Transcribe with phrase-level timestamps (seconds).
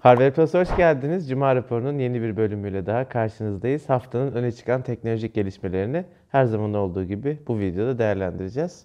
[0.00, 1.28] Harvard Plus hoş geldiniz.
[1.28, 3.88] Cuma raporunun yeni bir bölümüyle daha karşınızdayız.
[3.88, 8.84] Haftanın öne çıkan teknolojik gelişmelerini her zaman olduğu gibi bu videoda değerlendireceğiz.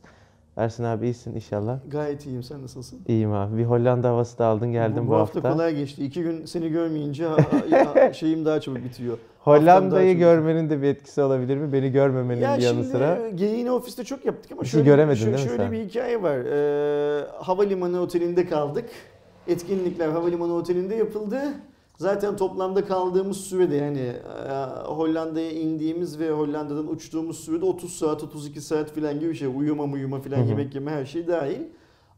[0.58, 1.80] Ersin abi iyisin inşallah.
[1.92, 2.44] Gayet iyiyim.
[2.44, 3.00] Sen nasılsın?
[3.08, 3.58] İyiyim abi.
[3.58, 5.36] Bir Hollanda havası da aldın geldin bu, bu, bu hafta.
[5.40, 5.52] hafta.
[5.54, 6.06] kolay geçti.
[6.06, 7.28] İki gün seni görmeyince
[8.14, 9.18] şeyim daha çabuk bitiyor.
[9.40, 11.74] Hollanda'yı görmenin de bir etkisi olabilir mi?
[11.74, 13.20] Beni görmemenin Ya yanı şimdi sıra.
[13.36, 16.22] geyiğini ofiste çok yaptık ama Bir şey şöyle, göremedin şöyle, değil mi şöyle bir hikaye
[16.22, 16.38] var.
[16.38, 18.86] Ee, havalimanı otelinde kaldık.
[19.48, 21.40] Etkinlikler havalimanı otelinde yapıldı.
[21.98, 24.54] Zaten toplamda kaldığımız sürede yani e,
[24.86, 29.48] Hollanda'ya indiğimiz ve Hollanda'dan uçtuğumuz sürede 30 saat 32 saat falan gibi bir şey.
[29.48, 30.50] Uyuma uyuma hı.
[30.50, 31.62] yemek yeme her şey dahil.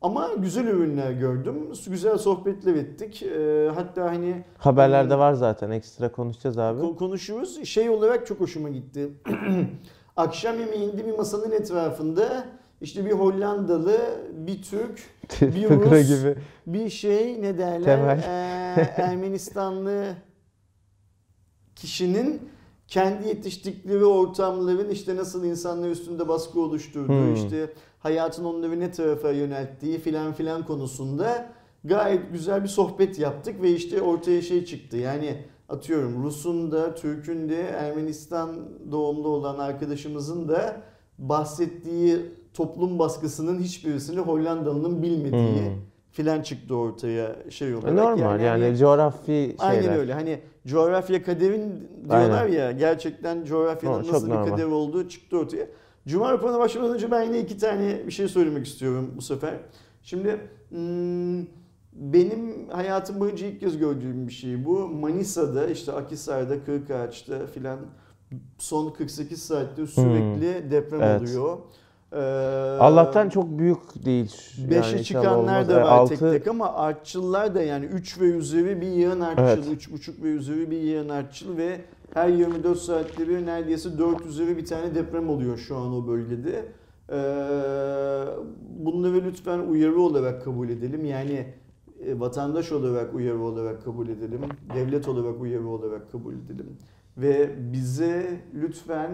[0.02, 1.56] Ama güzel ürünler gördüm.
[1.88, 3.24] Güzel sohbetler ettik.
[3.24, 5.72] Ee, hatta hani Haberlerde var zaten.
[5.72, 6.82] Ekstra konuşacağız abi.
[6.82, 7.64] Ko- konuşuyoruz.
[7.66, 9.10] Şey olarak çok hoşuma gitti.
[10.18, 12.46] Akşam yemeğinde bir masanın etrafında
[12.82, 13.98] işte bir Hollandalı,
[14.34, 15.04] bir Türk,
[15.42, 16.36] bir Rus, gibi.
[16.68, 18.18] bir şey ne derler Temel.
[18.20, 20.14] Ee, Ermenistanlı
[21.76, 22.42] kişinin
[22.88, 27.34] kendi yetiştikleri ortamların işte nasıl insanlar üstünde baskı oluşturduğu, Hmm.
[27.36, 31.50] işte hayatın onları ne tarafa yönelttiği filan filan konusunda
[31.84, 34.98] gayet güzel bir sohbet yaptık ve işte ortaya şey çıktı.
[34.98, 35.38] Yani
[35.70, 40.82] atıyorum Rus'un da Türk'ün de Ermenistan doğumlu olan arkadaşımızın da
[41.18, 42.20] bahsettiği
[42.62, 45.76] toplum baskısının hiçbirisini Hollandalı'nın bilmediği Hmm.
[46.12, 47.94] filan çıktı ortaya şey olarak.
[47.94, 49.56] Normal yani, hani- coğrafi şeyler.
[49.60, 50.14] Aynen öyle.
[50.14, 54.50] Hani coğrafya kaderin diyorlar ya gerçekten coğrafyanın O, nasıl bir normal.
[54.50, 55.68] kader olduğu çıktı ortaya.
[56.08, 59.54] Cuma raporuna başlamadan önce ben yine iki tane bir şey söylemek istiyorum bu sefer.
[60.04, 60.38] Şimdi
[60.70, 61.46] hmm,
[61.94, 64.80] benim hayatım boyunca ilk kez gördüğüm bir şey bu.
[64.88, 67.80] Manisa'da işte Akhisar'da Kırkağaç'ta filan
[68.58, 71.08] son 48 saatte sürekli deprem Hmm.
[71.08, 71.22] Evet.
[71.22, 71.58] oluyor.
[72.14, 72.18] Ee,
[72.80, 74.36] Allah'tan çok büyük değil.
[74.70, 78.20] Beşe Yani inşallah çıkanlar da E, var tek altı- tek ama artçıllar da yani 3
[78.22, 79.68] ve üzeri bir yığın artçıl, Evet.
[79.72, 81.82] 3,5 ve üzeri bir yığın artçıl ve
[82.14, 86.66] her 24 saatte bir neredeyse 4 üzeri bir tane deprem oluyor şu an o bölgede.
[87.10, 87.16] Ee,
[88.80, 91.06] bunları lütfen uyarı olarak kabul edelim.
[91.06, 91.46] Yani
[92.06, 94.42] e, vatandaş olarak uyarı olarak kabul edelim.
[94.76, 96.78] Devlet olarak uyarı olarak kabul edelim.
[97.18, 99.12] Ve bize lütfen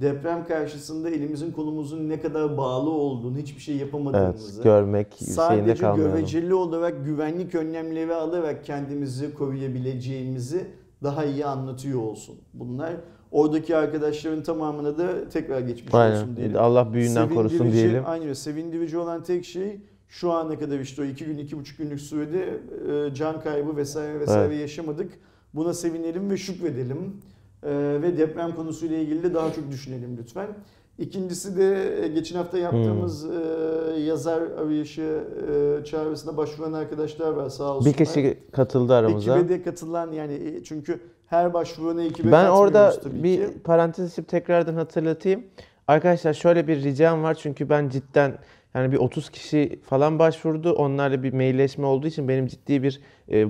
[0.00, 6.54] deprem karşısında elimizin kolumuzun ne kadar bağlı olduğunu, hiçbir şey yapamadığımızı, Evet, görmek sadece göreceli
[6.54, 10.66] olarak güvenlik önlemleri alarak kendimizi koruyabileceğimizi
[11.02, 12.36] daha iyi anlatıyor olsun.
[12.54, 12.92] Bunlar
[13.30, 16.36] oradaki arkadaşların tamamına da tekrar geçmiş olsun Aynen.
[16.36, 16.56] diyelim.
[16.58, 18.02] Allah büyüğünden korusun diyelim.
[18.06, 18.32] Aynen.
[18.32, 22.60] Sevindirici olan tek şey şu ana kadar işte o iki gün, iki buçuk günlük sürede
[23.08, 25.12] e, can kaybı vesaire vesaire yaşamadık.
[25.54, 27.16] Buna sevinelim ve şükredelim.
[27.64, 30.46] E, ve deprem konusuyla ilgili de daha çok düşünelim lütfen.
[30.98, 33.30] İkincisi de e, geçen hafta yaptığımız Hmm.
[33.96, 35.24] e, yazar arayışı
[35.82, 37.98] e, çağrısına başvuran arkadaşlar var sağ olsunlar.
[37.98, 39.38] Bir kişi katıldı aramıza.
[39.38, 43.58] Ekibe de katılan yani çünkü her başvurana ekibe Ben orada bir ki.
[43.64, 45.42] parantez açıp tekrardan hatırlatayım.
[45.88, 48.38] Arkadaşlar şöyle bir ricam var çünkü ben cidden
[48.74, 50.72] yani bir 30 kişi falan başvurdu.
[50.72, 53.00] Onlarla bir mailleşme olduğu için benim ciddi bir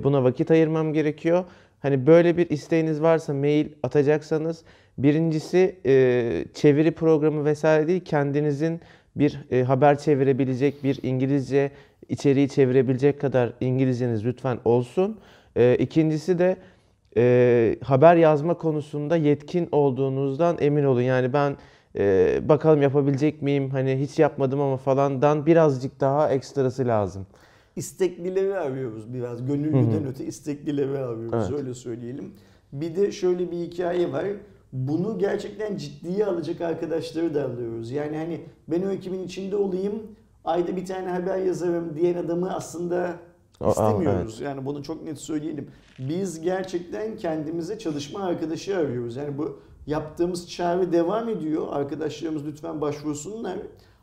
[0.03, 1.43] buna vakit ayırmam gerekiyor.
[1.79, 4.63] Hani böyle bir isteğiniz varsa mail atacaksanız
[4.97, 8.81] birincisi e, çeviri programı vesaire değil kendinizin
[9.15, 11.71] bir e, haber çevirebilecek bir İngilizce
[12.09, 15.19] içeriği çevirebilecek kadar İngilizceniz lütfen olsun.
[15.55, 16.57] E, ikincisi de
[17.17, 21.01] e, haber yazma konusunda yetkin olduğunuzdan emin olun.
[21.01, 21.55] Yani ben
[21.97, 27.27] e, bakalım yapabilecek miyim hani hiç yapmadım ama falandan birazcık daha ekstrası lazım.
[27.75, 29.45] İsteklileri arıyoruz biraz.
[29.45, 31.59] Gönüllüden öte isteklileri arıyoruz Evet.
[31.59, 32.33] öyle söyleyelim.
[32.73, 34.25] Bir de şöyle bir hikaye var.
[34.73, 37.91] Bunu gerçekten ciddiye alacak arkadaşları da alıyoruz.
[37.91, 39.93] Yani hani ben o ekibin içinde olayım,
[40.45, 43.15] ayda bir tane haber yazarım diyen adamı aslında
[43.61, 44.39] O- istemiyoruz.
[44.41, 45.67] Yani bunu çok net söyleyelim.
[45.99, 49.15] Biz gerçekten kendimize çalışma arkadaşı arıyoruz.
[49.15, 51.67] Yani bu yaptığımız çağrı devam ediyor.
[51.69, 53.57] Arkadaşlarımız lütfen başvursunlar.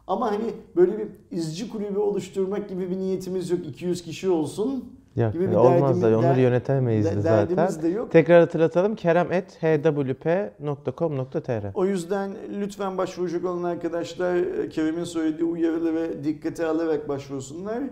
[0.07, 0.45] Ama hani
[0.77, 3.61] böyle bir izci kulübü oluşturmak gibi bir niyetimiz yok.
[3.67, 4.85] 200 kişi olsun
[5.17, 7.83] Yok, gibi bir olmaz da derdimiz- onları der- yönetemeyiz de- zaten.
[7.83, 8.11] de yok.
[8.13, 12.31] Tekrar hatırlatalım kerem.hwp.com.tr O yüzden
[12.61, 17.83] lütfen başvuracak olan arkadaşlar e, Kerem'in söylediği uyarıları dikkate alarak başvursunlar.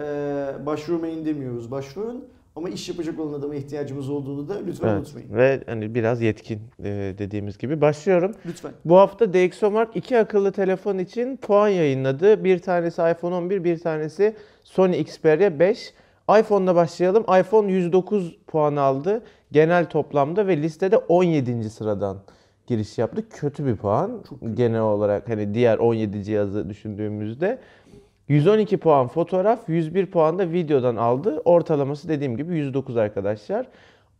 [0.00, 2.24] Ee, başvurmayın demiyoruz, başvurun.
[2.58, 4.98] Ama iş yapacak olan adama ihtiyacımız olduğunu da lütfen Evet.
[4.98, 5.34] unutmayın.
[5.34, 8.34] Ve hani biraz yetkin e, dediğimiz gibi başlıyorum.
[8.46, 8.72] Lütfen.
[8.84, 12.44] Bu hafta DxOMark iki akıllı telefon için puan yayınladı.
[12.44, 15.92] Bir tanesi iPhone 11, bir tanesi Sony Xperia 5.
[16.40, 17.22] iPhone'la başlayalım.
[17.22, 19.22] iPhone 109 puan aldı
[19.52, 21.70] genel toplamda ve listede 17.
[21.70, 22.18] sıradan
[22.66, 23.28] giriş yaptı.
[23.28, 24.24] Kötü bir puan
[24.54, 27.58] genel olarak hani diğer 17 cihazı düşündüğümüzde.
[28.28, 31.42] 112 puan fotoğraf, 101 puan da videodan aldı.
[31.44, 33.66] Ortalaması dediğim gibi 109 arkadaşlar.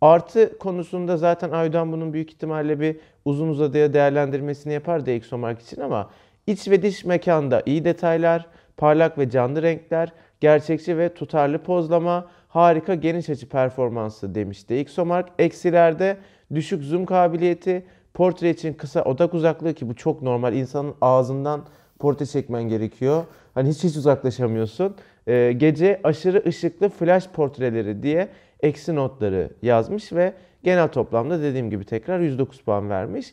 [0.00, 6.10] Artı konusunda zaten Aydoğan bunun büyük ihtimalle bir uzun uzadıya değerlendirmesini yapar DxOMark için ama
[6.46, 8.46] iç ve dış mekanda iyi detaylar,
[8.76, 15.28] parlak ve canlı renkler, gerçekçi ve tutarlı pozlama, harika geniş açı performansı demiş DxOMark.
[15.38, 16.16] Eksilerde
[16.54, 20.54] düşük zoom kabiliyeti, portre için kısa odak uzaklığı ki bu çok normal.
[20.54, 21.64] İnsanın ağzından
[21.98, 23.24] portre çekmen gerekiyor.
[23.58, 24.94] Hani hiç hiç uzaklaşamıyorsun.
[25.26, 28.28] Ee, gece aşırı ışıklı flash portreleri diye
[28.60, 33.32] eksi notları yazmış ve genel toplamda dediğim gibi tekrar 109 puan vermiş.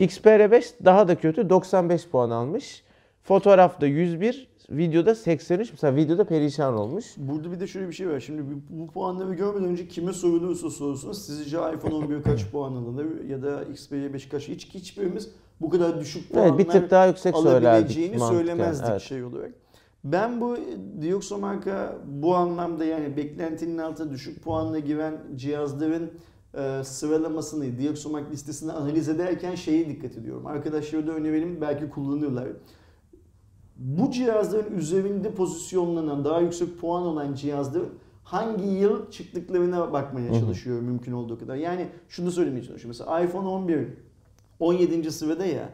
[0.00, 2.84] XPR5 daha da kötü 95 puan almış.
[3.22, 5.70] Fotoğrafta 101, videoda 83.
[5.72, 7.04] Mesela videoda perişan olmuş.
[7.16, 8.20] Burada bir de şöyle bir şey var.
[8.20, 13.24] Şimdi bu, bu puanları görmeden önce kime sorulursa sorsunuz sizce iPhone 11 kaç puan alınır
[13.28, 15.30] ya da Xperia 5 kaç hiç hiçbirimiz
[15.60, 18.38] bu kadar düşük puanlar Evet bir tık daha yüksek söylerdik alabileceğini mantıken.
[18.38, 19.00] söylemezdik Evet.
[19.00, 19.63] şey olarak.
[20.04, 20.56] Ben bu
[21.00, 26.10] Dioxo marka bu anlamda yani beklentinin altında düşük puanla giren cihazların
[26.54, 30.46] e, sıralamasını, Dioxomark listesini analiz ederken şeye dikkat ediyorum.
[30.46, 32.48] Arkadaşlara da önerelim belki kullanırlar.
[33.76, 37.88] Bu cihazların üzerinde pozisyonlanan, daha yüksek puan olan cihazların
[38.24, 40.40] hangi yıl çıktıklarına bakmaya Hı hı.
[40.40, 41.56] çalışıyorum mümkün olduğu kadar.
[41.56, 42.98] Yani şunu söylemeye çalışıyorum.
[42.98, 43.88] Mesela iPhone 11
[44.60, 45.12] 17.
[45.12, 45.70] sırada ya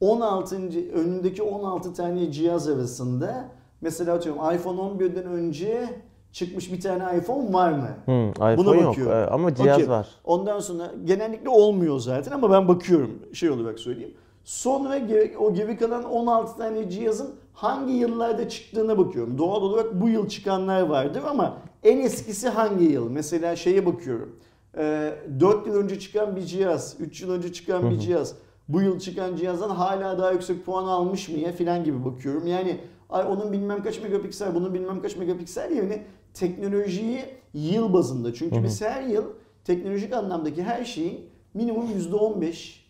[0.00, 0.56] 16.
[0.94, 3.48] önündeki 16 tane cihaz arasında
[3.84, 5.88] mesela atıyorum iPhone 11'den önce
[6.32, 7.88] çıkmış bir tane iPhone var mı?
[8.04, 9.12] Hmm, iPhone Buna yok bakıyorum.
[9.12, 9.88] Ee, ama cihaz Okey.
[9.88, 10.08] var.
[10.24, 14.14] Ondan sonra genellikle olmuyor zaten ama ben bakıyorum şey olarak söyleyeyim.
[14.44, 19.38] Sonra ge- o geri kalan 16 tane cihazın hangi yıllarda çıktığına bakıyorum.
[19.38, 23.10] Doğal olarak bu yıl çıkanlar vardır ama en eskisi hangi yıl?
[23.10, 24.36] Mesela şeye bakıyorum.
[24.78, 28.34] Ee, 4 yıl önce çıkan bir cihaz, 3 yıl önce çıkan bir cihaz,
[28.68, 32.46] bu yıl çıkan cihazdan hala daha yüksek puan almış mı ya filan gibi bakıyorum.
[32.46, 32.80] Yani
[33.10, 36.02] ay onun bilmem kaç megapiksel, bunun bilmem kaç megapiksel yerine
[36.34, 37.24] teknolojiyi
[37.54, 38.34] yıl bazında.
[38.34, 39.24] Çünkü biz her yıl
[39.64, 41.20] teknolojik anlamdaki her şeyin
[41.54, 42.84] minimum %15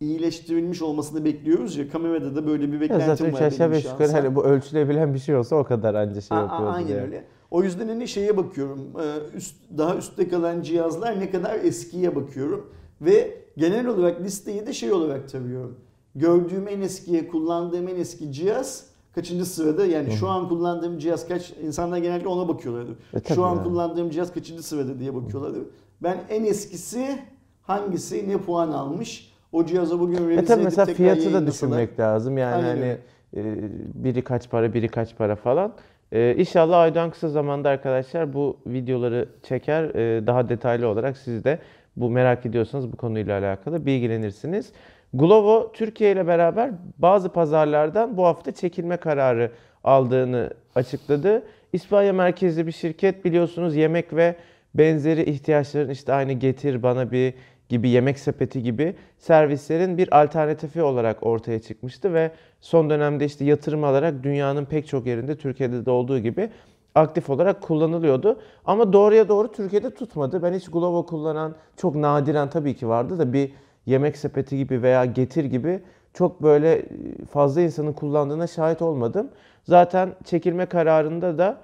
[0.00, 1.88] iyileştirilmiş olmasını bekliyoruz ya.
[1.88, 5.14] Kamerada da böyle bir Ya beklentim zaten var üç aşağı beş yukarı hani bu ölçülebilen
[5.14, 7.00] bir şey olsa o kadar anca şey yapıyordu Aynen diye.
[7.00, 7.24] öyle.
[7.50, 8.92] O yüzden hani şeye bakıyorum.
[9.00, 12.72] e, Üst, daha üstte kalan cihazlar ne kadar eskiye bakıyorum.
[13.00, 15.76] Ve genel olarak listeyi de şey olarak tarıyorum.
[16.14, 21.52] Gördüğüm en eskiye kullandığım en eski cihaz kaçıncı sırada yani şu an kullandığım cihaz kaç
[21.62, 22.96] insanlar genellikle ona bakıyorlardı.
[23.14, 23.64] E, şu an yani.
[23.64, 25.58] kullandığım cihaz kaçıncı sırada diye bakıyorlardı.
[26.02, 27.18] Ben en eskisi
[27.62, 32.38] hangisi ne puan almış o cihaza bugün revize E tabii mesela fiyatı da düşünmek lazım.
[32.38, 32.96] Yani Aynen hani
[33.36, 33.58] e,
[33.94, 35.72] biri kaç para, biri kaç para falan.
[36.12, 39.84] E, inşallah Aydoğan kısa zamanda arkadaşlar bu videoları çeker.
[39.84, 41.58] E, daha detaylı olarak siz de
[41.96, 44.72] bu merak ediyorsanız bu konuyla alakalı bilgilenirsiniz.
[45.14, 49.50] Glovo Türkiye ile beraber bazı pazarlardan bu hafta çekilme kararı
[49.84, 51.42] aldığını açıkladı.
[51.72, 54.36] İspanya merkezli bir şirket biliyorsunuz yemek ve
[54.74, 57.34] benzeri ihtiyaçların işte aynı getir bana bir
[57.68, 62.30] gibi yemek sepeti gibi servislerin bir alternatifi olarak ortaya çıkmıştı ve
[62.60, 66.50] son dönemde işte yatırım alarak dünyanın pek çok yerinde Türkiye'de de olduğu gibi
[66.94, 68.38] aktif olarak kullanılıyordu.
[68.64, 70.42] Ama doğruya doğru Türkiye'de tutmadı.
[70.42, 73.52] Ben hiç Glovo kullanan çok nadiren tabii ki vardı da bir
[73.86, 75.82] yemek sepeti gibi veya getir gibi
[76.14, 76.86] çok böyle
[77.30, 79.28] fazla insanın kullandığına şahit olmadım.
[79.64, 81.58] Zaten çekilme kararında da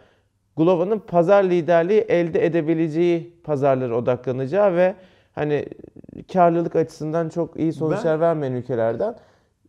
[0.56, 4.94] Glovo'nun pazar liderliği elde edebileceği pazarlara odaklanacağı ve
[5.34, 5.66] hani
[6.32, 9.16] karlılık açısından çok iyi sonuçlar vermeyen ülkelerden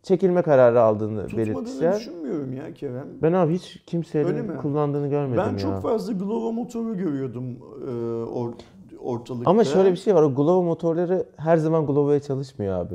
[0.02, 1.96] çekilme kararı aldığını Tutmadığını belirtmişler.
[1.98, 3.06] düşünmüyorum ya Kerem.
[3.22, 5.58] Ben abi hiç kimsenin kullandığını görmedim Ben ya.
[5.58, 7.44] çok fazla Glovo motoru görüyordum
[7.88, 7.90] e,
[8.24, 8.52] or,
[8.98, 9.50] ortalıkta.
[9.50, 10.22] Ama şöyle bir şey var.
[10.22, 12.94] O Glovo motorları her zaman Glovo'ya çalışmıyor abi.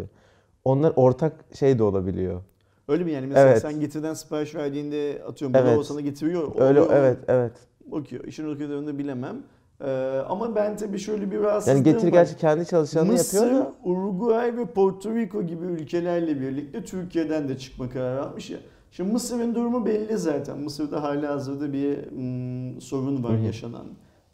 [0.64, 2.42] Onlar ortak şey de olabiliyor.
[2.88, 3.62] Öyle mi yani mesela Evet.
[3.62, 5.74] sen getirden sipariş verdiğinde atıyorum Evet.
[5.74, 6.52] Glovo sana getiriyor.
[6.58, 7.52] Öyle oluyor evet evet.
[7.86, 8.24] Bakıyor.
[8.24, 9.36] İşin o kadarını bilemem.
[9.82, 13.74] E, ama ben tabii şöyle bir rahatsızlığım Yani getir gerçi kendi çalışanını Mısır, yapıyor da.
[13.84, 18.58] Uruguay ve Porto Rico gibi ülkelerle birlikte Türkiye'den de çıkma kararı almış ya.
[18.92, 20.60] Şimdi Mısır'ın durumu belli zaten.
[20.60, 23.86] Mısır'da hala hazırda bir mm, sorun var yaşanan.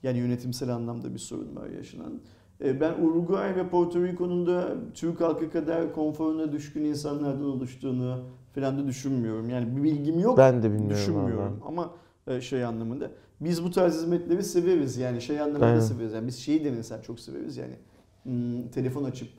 [0.03, 2.21] Yani yönetimsel anlamda bir sorun var yaşanan.
[2.63, 8.19] E, Ben Uruguay ve Porto Rico'nun da Türk halkı kadar konforuna düşkün insanlardan oluştuğunu
[8.55, 9.49] falan da düşünmüyorum.
[9.49, 10.37] Yani bir bilgim yok.
[10.37, 11.59] Ben de bilmiyorum düşünmüyorum.
[11.61, 11.67] valla.
[11.67, 11.91] Ama
[12.27, 13.11] e, şey anlamında.
[13.41, 14.97] Biz bu tarz hizmetleri severiz.
[14.97, 15.79] Yani şey anlamında Aynen.
[15.79, 16.13] severiz.
[16.13, 17.75] Yani biz şeyi de mesela çok severiz yani.
[18.23, 19.29] Hmm, telefon açıp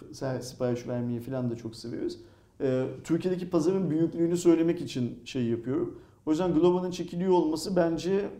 [0.41, 2.19] sipariş vermeyi falan da çok severiz.
[2.61, 6.01] Ee, Türkiye'deki pazarın büyüklüğünü söylemek için şey yapıyorum.
[6.27, 8.31] O yüzden Glovo'nun çekiliyor olması bence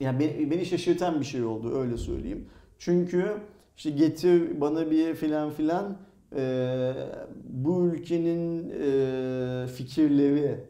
[0.00, 2.46] yani beni, beni şaşırtan bir şey oldu öyle söyleyeyim.
[2.78, 3.36] Çünkü
[3.76, 5.96] işte getir bana bir filan filan
[6.36, 6.92] e,
[7.48, 10.64] bu ülkenin e, fikirleri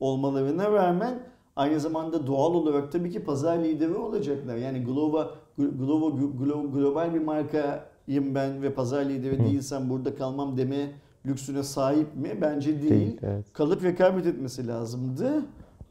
[0.00, 4.56] olmalarına rağmen aynı zamanda doğal olarak tabii ki pazar lideri olacaklar.
[4.56, 10.90] Yani Glovo, Glovo Glo- global bir markayım ben ve pazar lideri değilsem burada kalmam deme
[11.26, 12.38] lüksüne sahip mi?
[12.40, 12.90] Bence değil.
[12.90, 13.52] Değil, evet.
[13.52, 15.42] Kalıp rekabet etmesi lazımdı.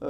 [0.02, 0.08] Ee,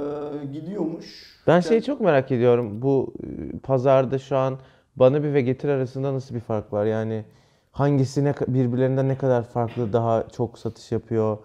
[0.52, 1.34] gidiyormuş.
[1.46, 2.82] Ben şeyi çok merak ediyorum.
[2.82, 4.58] Bu e, pazarda şu an
[4.96, 6.86] Banabi ve Getir arasında nasıl bir fark var?
[6.86, 7.24] Yani
[7.72, 11.38] hangisi ne, ka- birbirlerinden ne kadar farklı daha çok satış yapıyor?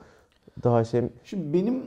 [0.63, 1.83] Daha şey Şimdi benim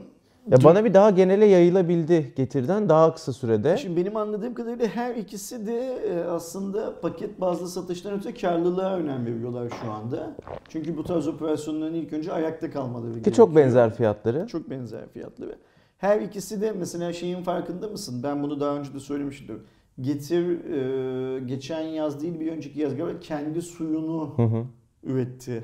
[0.51, 3.77] ya Banabi daha genele yayılabildi Getir'den daha kısa sürede.
[3.77, 9.25] Şimdi benim anladığım kadarıyla her ikisi de e, aslında paket bazlı satıştan öte karlılığa önem
[9.25, 10.35] veriyorlar şu anda.
[10.69, 14.47] Çünkü bu tarz operasyonların ilk önce ayakta kalmaları Ki çok benzer fiyatları.
[14.47, 15.55] Çok benzer fiyatları.
[15.97, 18.23] Her ikisi de mesela şeyin farkında mısın?
[18.23, 19.63] Ben bunu daha önce de söylemiştim.
[20.01, 24.65] Getir e, geçen yaz değil bir önceki yaz galiba kendi suyunu Hı hı.
[25.03, 25.63] üretti.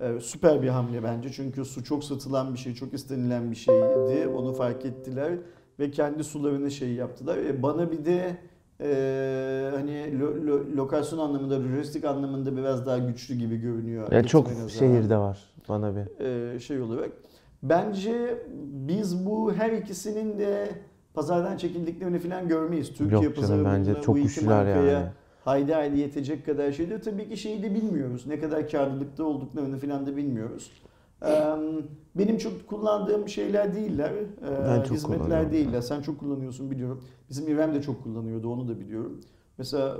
[0.00, 4.28] Ee, süper bir hamle bence çünkü su çok satılan bir şey, çok istenilen bir şeydi.
[4.28, 5.32] Onu fark ettiler
[5.78, 7.36] ve kendi sularını şey yaptılar.
[7.36, 8.36] E, bana bir de
[8.80, 14.12] e, hani lo- lo- lokasyon anlamında, lojistik anlamında biraz daha güçlü gibi görünüyor.
[14.12, 15.38] Ya çok şehirde var
[15.68, 16.04] Banabi.
[16.20, 17.10] E, şey olarak.
[17.62, 18.38] Bence
[18.88, 20.68] biz bu her ikisinin de
[21.14, 22.88] pazardan çekildiklerini falan görmeyiz.
[22.88, 25.06] Türkiye Yok pazarı canım bence bununla- çok bu iki markaya yani.
[25.46, 27.00] Haydi haydi yetecek kadar şey diyor.
[27.00, 28.26] Tabii ki şeyi de bilmiyoruz.
[28.26, 30.70] Ne kadar karlılıkta olduklarını falan da bilmiyoruz.
[32.14, 34.12] Benim çok kullandığım şeyler değiller.
[34.68, 35.80] Ben çok Hizmetler değiller.
[35.80, 37.04] Sen çok kullanıyorsun biliyorum.
[37.30, 39.20] Bizim İrem de çok kullanıyordu onu da biliyorum.
[39.58, 39.96] Mesela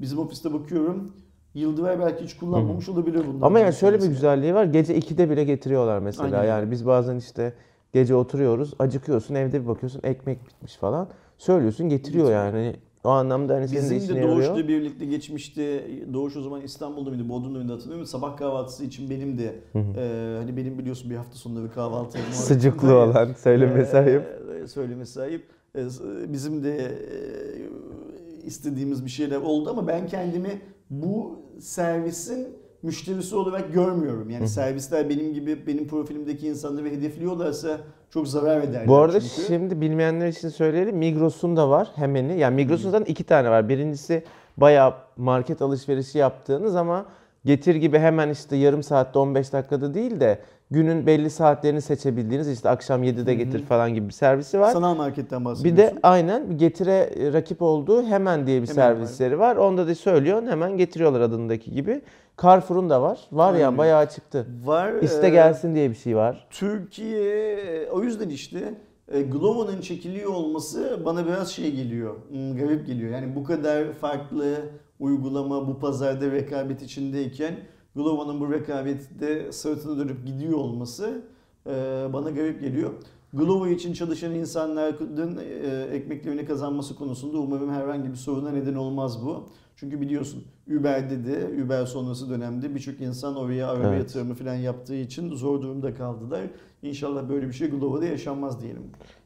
[0.00, 1.12] bizim ofiste bakıyorum.
[1.54, 3.46] Yıldıray belki hiç kullanmamış olabilir bunlar.
[3.46, 4.64] Ama yani şöyle bir güzelliği var.
[4.64, 6.36] Gece 2'de bile getiriyorlar mesela.
[6.36, 6.48] Aynen.
[6.48, 7.54] Yani biz bazen işte
[7.92, 11.08] gece oturuyoruz, acıkıyorsun, evde bir bakıyorsun ekmek bitmiş falan.
[11.38, 12.76] Söylüyorsun getiriyor yani.
[13.06, 14.36] O anlamda hani senin de Bizim de yarıyor.
[14.36, 18.06] Doğuş'la birlikte geçmişte Doğuş o zaman İstanbul'da mıydı, Bodrum'da mıydı hatırlamıyorum.
[18.06, 22.94] Sabah kahvaltısı için benim de e, hani benim biliyorsun bir hafta sonunda bir kahvaltı Sıcıklı
[22.98, 24.22] olan, söyleme Ee, sahip.
[24.66, 25.44] söyleme sahip.
[25.76, 25.84] Ee,
[26.32, 30.60] Bizim de e, istediğimiz bir şeyler oldu ama ben kendimi
[30.90, 32.48] bu servisin
[32.82, 34.30] müşterisi olarak görmüyorum.
[34.30, 37.80] Yani servisler benim gibi benim profilimdeki insanları hedefliyorlarsa
[38.16, 38.88] çok zarar ederler.
[38.88, 39.46] Bu arada çünkü.
[39.46, 40.96] şimdi bilmeyenler için söyleyelim.
[40.96, 42.38] Migros'un da var hemeni.
[42.38, 43.68] Yani Migros'un zaten iki tane var.
[43.68, 44.24] Birincisi
[44.56, 47.06] bayağı market alışverişi yaptığınız ama
[47.44, 50.38] getir gibi hemen işte yarım saatte 15 dakikada değil de
[50.70, 54.72] günün belli saatlerini seçebildiğiniz işte akşam 7'de getir falan gibi bir servisi var.
[54.72, 55.96] sanal marketten Bir bahsediyorsun.
[55.96, 58.94] de aynen bir getire e, rakip olduğu hemen diye bir Hemen var.
[58.94, 59.56] servisleri var.
[59.56, 62.00] Onda da söylüyorsun hemen getiriyorlar adındaki gibi.
[62.42, 63.18] Carrefour'un da var.
[63.32, 63.78] Var ya Aynen.
[63.78, 64.46] bayağı çıktı.
[64.64, 64.92] var.
[65.02, 66.46] İste e, gelsin diye bir şey var.
[66.50, 68.74] Türkiye o yüzden işte
[69.12, 72.14] e, Glovo'nun çekiliyor olması bana biraz şey geliyor.
[72.30, 73.10] hmm, Garip geliyor.
[73.10, 74.54] Yani bu kadar farklı
[75.00, 77.54] uygulama bu pazarda rekabet içindeyken
[77.96, 81.22] Glovo'nun bu rekabette sırtını dönüp gidiyor olması
[81.66, 81.70] e,
[82.12, 82.90] bana garip geliyor.
[83.32, 89.48] Glovo için çalışan insanların e, ekmeklerini kazanması konusunda umarım herhangi bir soruna neden olmaz bu.
[89.76, 90.44] Çünkü biliyorsun
[90.78, 93.98] Uber'de de Uber sonrası dönemde birçok insan oraya araba Evet.
[93.98, 96.40] yatırımı falan yaptığı için zor durumda kaldılar.
[96.82, 98.82] İnşallah böyle bir şey Glovo'da yaşanmaz diyelim.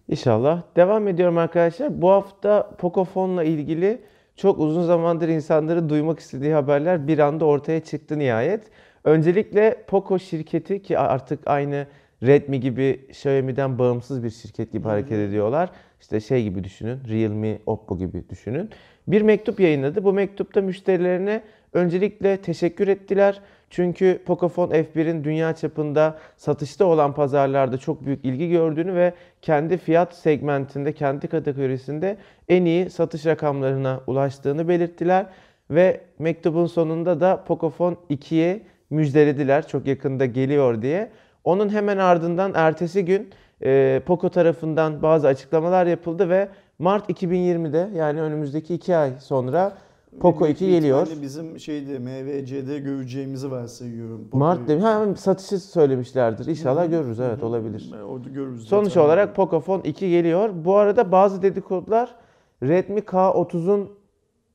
[0.09, 0.63] İnşallah.
[0.77, 2.03] Devam ediyorum arkadaşlar.
[2.03, 4.03] Bu hafta Pocofone'la ilgili
[4.41, 8.63] çok uzun zamandır insanların duymak istediği haberler bir anda ortaya çıktı nihayet.
[9.05, 11.87] Öncelikle Poco şirketi ki artık aynı
[12.23, 15.71] Redmi gibi Xiaomi'den bağımsız bir şirket gibi hareket ediyorlar.
[16.01, 18.71] İşte şey gibi düşünün, Realme, Oppo gibi düşünün.
[19.09, 20.05] Bir mektup yayınladı.
[20.05, 21.43] Bu mektupta müşterilerine
[21.73, 23.41] öncelikle teşekkür ettiler.
[23.71, 30.15] Çünkü Pocophone F1'in dünya çapında satışta olan pazarlarda çok büyük ilgi gördüğünü ve kendi fiyat
[30.15, 32.17] segmentinde, kendi kategorisinde
[32.49, 35.27] en iyi satış rakamlarına ulaştığını belirttiler.
[35.71, 41.11] Ve mektubun sonunda da Pocophone 2'ye müjdelediler çok yakında geliyor diye.
[41.45, 43.31] Onun hemen ardından ertesi gün
[43.63, 46.49] e, Poco tarafından bazı açıklamalar yapıldı ve
[46.79, 49.73] Mart 2020'de yani önümüzdeki 2 ay sonra
[50.21, 51.07] Poco Büyük 2 bir geliyor.
[51.23, 54.29] Bizim şeyde MVC'de göreceğimizi varsayıyorum.
[54.33, 54.69] Mart Poco'yu.
[54.69, 54.85] demiş.
[54.85, 56.47] Ha, satışı söylemişlerdir.
[56.47, 57.21] İnşallah hı, görürüz.
[57.21, 57.95] Evet olabilir.
[58.09, 58.69] Orada görürüz.
[58.69, 59.01] Sonuç zaten.
[59.01, 60.51] olarak Pocophone 2 geliyor.
[60.55, 62.15] Bu arada bazı dedikodular
[62.63, 63.91] Redmi K30'un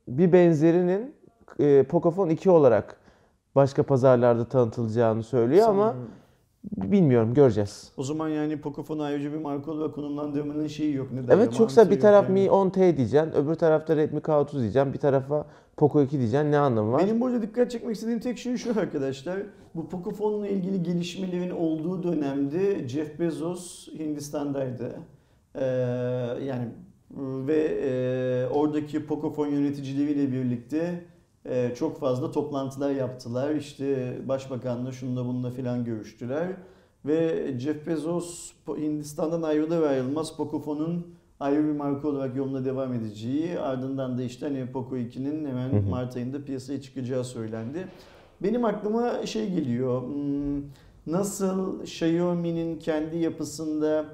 [0.08, 1.14] bir benzerinin
[1.58, 2.96] e, Pocophone 2 olarak
[3.54, 6.10] başka pazarlarda tanıtılacağını söylüyor ama Sanırım.
[6.76, 7.92] Bilmiyorum göreceğiz.
[7.96, 11.12] O zaman yani Pocophone ayrıca bir marka olarak konumlandırmanın şeyi yok.
[11.12, 12.40] Ne Evet çoksa mantığı bir taraf yani.
[12.40, 15.46] Mi 10T diyeceksin, öbür tarafta Redmi K30 diyeceksin, bir tarafa
[15.76, 16.52] Poco 2 diyeceksin.
[16.52, 17.02] Ne anlamı var?
[17.02, 19.38] Benim burada dikkat çekmek istediğim tek şey şu arkadaşlar.
[19.74, 24.92] Bu Pocophone'la ilgili gelişmelerin olduğu dönemde Jeff Bezos Hindistan'daydı.
[25.54, 25.64] Ee,
[26.46, 26.68] yani
[27.46, 31.04] ve e, oradaki Pocophone yöneticileriyle birlikte
[31.48, 33.54] e, çok fazla toplantılar yaptılar.
[33.54, 36.48] İşte başbakanla şununla bununla filan görüştüler.
[37.04, 41.06] Ve Jeff Bezos Hindistan'dan ayrılır ayrılmaz Pocofone'un
[41.40, 45.84] ayrı bir marka olarak yoluna devam edeceği ardından da işte hani Poco 2'nin hemen.
[45.90, 47.88] Mart ayında piyasaya çıkacağı söylendi.
[48.42, 50.02] Benim aklıma şey geliyor.
[50.02, 50.62] hmm,
[51.06, 54.04] Nasıl Xiaomi'nin kendi yapısında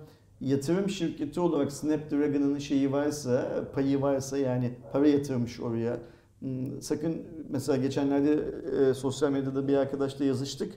[0.41, 5.97] yatırım şirketi olarak Snapdragon'ın şeyi varsa, payı varsa yani para yatırmış oraya.
[6.43, 8.39] Hmm, Sakın mesela geçenlerde
[8.91, 10.75] e, sosyal medyada bir arkadaşla yazıştık.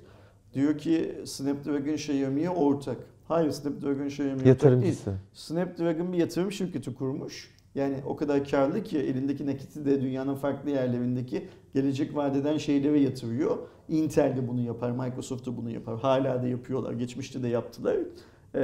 [0.53, 2.98] Diyor ki Snapdragon Xiaomi'ye ortak.
[3.27, 4.48] Hayır Snapdragon Xiaomi'ye ortak değil.
[4.48, 5.13] Yatırımcısı.
[5.34, 7.55] Snapdragon bir yatırım şirketi kurmuş.
[7.75, 13.57] Yani o kadar karlı ki elindeki nakiti de dünyanın farklı yerlerindeki gelecek vadeden şeylere yatırıyor.
[13.89, 16.00] Intel de bunu yapar, Microsoft da bunu yapar.
[16.00, 17.95] Hala da yapıyorlar, geçmişte de yaptılar.
[18.55, 18.62] Ee,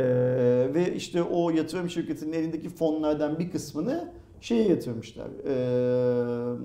[0.74, 5.28] ve işte o yatırım şirketinin elindeki fonlardan bir kısmını şeye yatırmışlar.
[5.48, 6.58] Ee,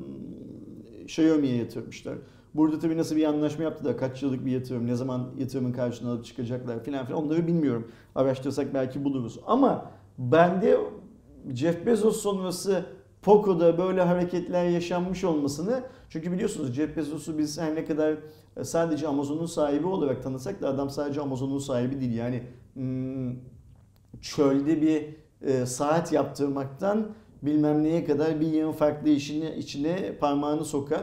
[1.02, 2.14] Xiaomi'ye yatırmışlar.
[2.54, 6.24] Burada tabii nasıl bir anlaşma yaptılar, kaç yıllık bir yatırım, ne zaman yatırımın karşılığını alıp
[6.24, 7.90] çıkacaklar filan filan onları bilmiyorum.
[8.14, 9.38] Araştırsak belki buluruz.
[9.46, 10.78] Ama bende
[11.54, 12.84] Jeff Bezos sonrası
[13.22, 18.16] Poco'da böyle hareketler yaşanmış olmasını çünkü biliyorsunuz Jeff Bezos'u biz her ne kadar
[18.56, 22.14] e, sadece Amazon'un sahibi olarak tanısak da adam sadece Amazon'un sahibi değil.
[22.14, 22.42] Yani
[22.74, 23.34] hmm,
[24.20, 25.04] çölde bir
[25.42, 27.06] e, saat yaptırmaktan
[27.42, 31.02] bilmem neye kadar bir yığın farklı işine, içine parmağını sokan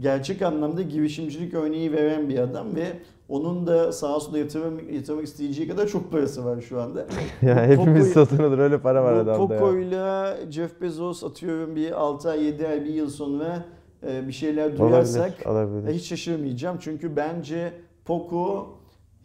[0.00, 2.86] gerçek anlamda girişimcilik örneği veren bir adam ve
[3.28, 7.06] onun da sağa sola yatırım, yatırmak isteyeceği kadar çok parası var şu anda.
[7.42, 9.58] ya hepimiz Poco'yu- satın alır öyle para var adamda.
[9.58, 13.64] Poco'yla Jeff Bezos atıyorum bir 6 ay 7 ay bir yıl sonra
[14.06, 15.88] e, bir şeyler Olabilir, duyarsak olabilir.
[15.88, 16.76] e, hiç şaşırmayacağım.
[16.80, 17.72] Çünkü bence
[18.04, 18.68] Poco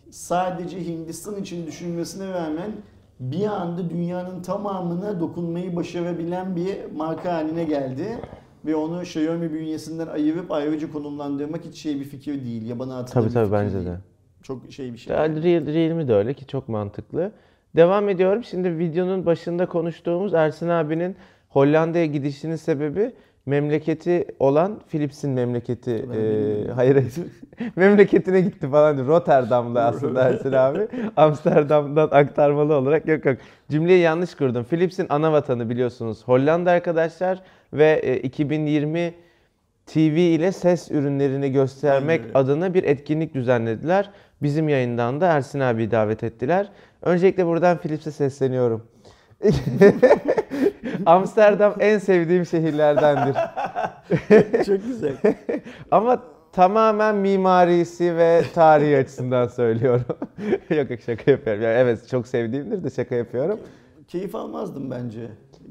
[0.10, 2.72] sadece Hindistan için düşünmesine rağmen
[3.20, 8.20] bir anda dünyanın tamamına dokunmayı başarabilen bir marka haline geldi.
[8.66, 12.70] Ve onu Xiaomi bünyesinden ayırıp ayrıca konumlandırmak hiç şey bir fikir değil.
[12.70, 13.86] Yabana atılan Tabii bir tabii fikir bence değil.
[13.86, 13.98] de.
[14.44, 15.16] Çok şey bir şey.
[15.16, 17.32] Real, Realme de öyle ki çok mantıklı.
[17.76, 18.44] Devam ediyorum.
[18.44, 21.16] Şimdi videonun başında konuştuğumuz Ersin abinin
[21.50, 23.12] Hollanda'ya gidişinin sebebi
[23.48, 25.92] memleketi olan Philips'in memleketi.
[25.92, 27.03] E, hayır
[27.75, 29.07] memleketine gitti falan.
[29.07, 30.88] Rotterdam'da aslında Ersin abi.
[31.16, 33.38] Amsterdam'dan aktarmalı olarak yok yok.
[33.72, 34.64] Cümleyi yanlış kurdum.
[34.64, 37.42] Philips'in ana vatanı biliyorsunuz Hollanda arkadaşlar
[37.74, 39.14] ve e, 2020
[39.86, 44.10] TV ile ses ürünlerini göstermek Aynen adına bir etkinlik düzenlediler.
[44.42, 46.70] Bizim yayından da Ersin abi davet ettiler.
[47.01, 48.88] Öncelikle buradan Philips'e sesleniyorum.
[51.07, 53.35] Amsterdam en sevdiğim şehirlerdendir.
[54.65, 55.13] Çok güzel.
[55.91, 60.05] Ama tamamen mimarisi ve tarihi açısından söylüyorum.
[60.70, 61.61] yok yok şaka yapıyorum.
[61.63, 63.59] Yani evet çok sevdiğimdir de şaka yapıyorum.
[64.07, 65.20] Keyif almazdım bence.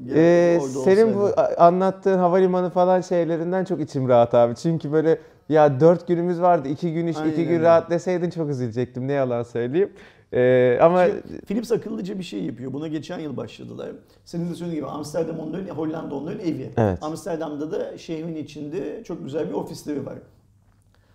[0.05, 1.39] Ya, Ee, senin bu olsaydım.
[1.59, 4.55] a- anlattığın havalimanı falan şeylerinden çok içim rahat abi.
[4.55, 5.17] Çünkü böyle
[5.49, 7.63] ya dört günümüz vardı, iki gün iş, Aynen iki gün öyle.
[7.63, 9.07] rahat deseydin çok üzülecektim.
[9.07, 9.89] Ne yalan söyleyeyim.
[10.33, 11.15] Ee, ama Şey,
[11.47, 12.73] Philips akıllıca bir şey yapıyor.
[12.73, 13.89] Buna geçen yıl başladılar.
[14.25, 16.71] Senin de söylediğin gibi Amsterdam onların, Hollanda onların evi.
[16.77, 17.03] Evet.
[17.03, 20.15] Amsterdam'da da şehrin içinde çok güzel bir ofisleri var.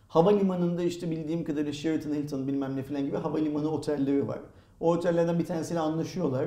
[0.08, 4.38] Havalimanında işte bildiğim kadarıyla Sheraton, Hilton bilmem ne falan gibi havalimanı otelleri var.
[4.80, 6.46] O otellerden bir tanesiyle anlaşıyorlar.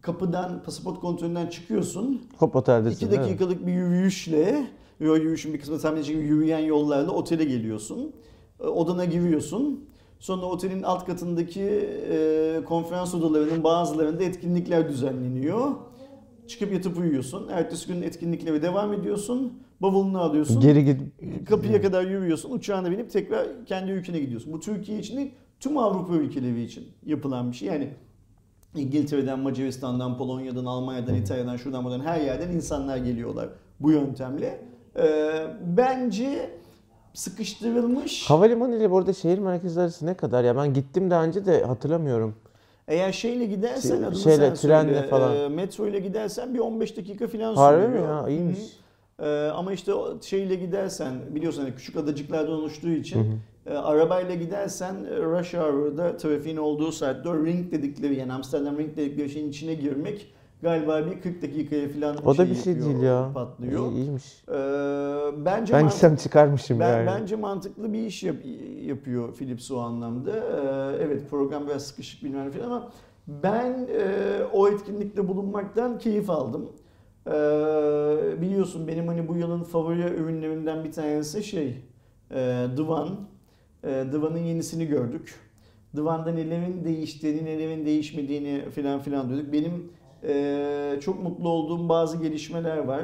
[0.00, 2.22] Kapıdan, pasaport kontrolünden çıkıyorsun.
[2.38, 2.96] hop oteldesin.
[2.96, 3.26] 2 değil mi?
[3.26, 4.66] dakikalık bir yürüyüşle,
[5.00, 8.12] yürüyüşün bir kısmı tahmin gibi yürüyen yollarla otele geliyorsun.
[8.60, 9.87] E, Odana giriyorsun.
[10.18, 11.62] Sonra otelin alt katındaki
[12.10, 15.70] e, konferans odalarının bazılarında etkinlikler düzenleniyor.
[16.46, 17.48] Çıkıp yatıp uyuyorsun.
[17.48, 19.52] Ertesi gün etkinliklere devam ediyorsun.
[19.82, 20.60] Bavulunu alıyorsun.
[20.60, 21.00] Geri git.
[21.48, 22.50] Kapıya kadar yürüyorsun.
[22.50, 24.52] Uçağına binip tekrar kendi ülkene gidiyorsun.
[24.52, 27.68] Bu Türkiye için değil, tüm Avrupa ülkeleri için yapılan bir şey.
[27.68, 27.88] Yani
[28.76, 33.48] İngiltere'den, Macaristan'dan, Polonya'dan, Almanya'dan, İtalya'dan, şuradan buradan her yerden insanlar geliyorlar
[33.80, 34.60] bu yöntemle.
[34.96, 36.50] Ee, bence
[37.14, 38.30] sıkıştırılmış.
[38.30, 40.56] Havalimanı ile burada şehir merkezi arası ne kadar ya?
[40.56, 42.34] Ben gittim daha önce de hatırlamıyorum.
[42.88, 45.08] Eğer şeyle gidersen Şey- adını şeyle, sen trenle söyle.
[45.08, 45.36] falan.
[45.36, 48.02] Ee, metro ile gidersen bir 15 dakika falan Harbi sürüyor.
[48.02, 48.28] mi ya?
[48.28, 48.58] İyiymiş.
[49.22, 49.92] Ee, ama işte
[50.22, 56.56] şeyle gidersen biliyorsun hani küçük adacıklardan oluştuğu için e, arabayla gidersen e, rush hour'da trafiğin
[56.56, 60.26] olduğu saatte o ring dedikleri yani Amsterdam ring dedikleri şeyin içine girmek
[60.62, 63.30] galiba bir 40 dakikaya falan O da bir şey yapıyor, değil ya.
[63.34, 63.92] patlıyor.
[63.92, 64.42] İyi, iyiymiş.
[64.48, 64.52] Ee,
[65.44, 67.06] bence Ben gitsem çıkarmışım ben, yani.
[67.06, 68.44] bence mantıklı bir iş yap-
[68.82, 70.30] yapıyor Philips o anlamda.
[70.36, 72.90] Ee, evet program biraz sıkışık bilmem falan ama
[73.26, 74.04] ben e,
[74.52, 76.68] o etkinlikte bulunmaktan keyif aldım.
[77.26, 77.30] Ee,
[78.40, 81.76] biliyorsun benim hani bu yılın favori ürünlerimden bir tanesi şey
[82.34, 83.08] e, Divan.
[83.84, 85.34] E, Divan'ın yenisini gördük.
[85.96, 89.52] Divan'da nelerin değiştiğini, nelerin değişmediğini filan filan diyorduk.
[89.52, 89.90] Benim
[90.24, 93.02] e, çok mutlu olduğum bazı gelişmeler var.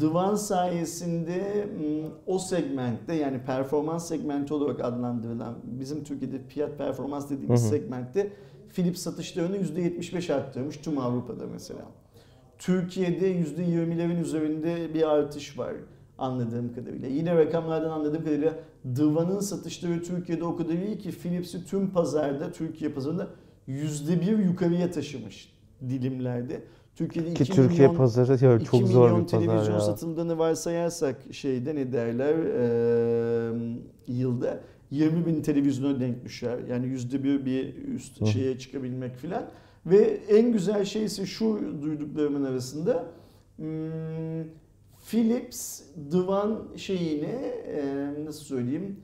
[0.00, 7.62] Divan sayesinde m, o segmentte yani performans segmenti olarak adlandırılan bizim Türkiye'de fiyat performans dediğimiz
[7.62, 7.70] Hı hı.
[7.70, 8.32] segmentte
[8.74, 11.80] Philips satışlarını %75 arttırmış tüm Avrupa'da mesela.
[12.58, 15.72] Türkiye'de %20'lerin üzerinde bir artış var
[16.18, 17.08] anladığım kadarıyla.
[17.08, 18.54] Yine rakamlardan anladığım kadarıyla
[18.96, 23.28] Divan'ın satışları Türkiye'de o kadar iyi ki Philips'i tüm pazarda, Türkiye pazarında
[23.68, 25.52] %1 yukarıya taşımış
[25.88, 26.62] dilimlerde.
[26.94, 29.80] Türkiye'de Ki 2 Türkiye milyon pazarı ya 2 çok zor milyon bir pazar televizyon ya.
[30.38, 36.58] varsayarsak şeyde ne derler eee, yılda 20 bin televizyona denk düşer.
[36.70, 38.26] Yani yüzde bir bir üst Hı.
[38.26, 39.44] şeye çıkabilmek filan.
[39.86, 43.06] Ve en güzel şey ise şu duyduklarımın arasında
[43.56, 44.42] hmm,
[45.10, 48.96] Philips Divan şeyine eee, nasıl söyleyeyim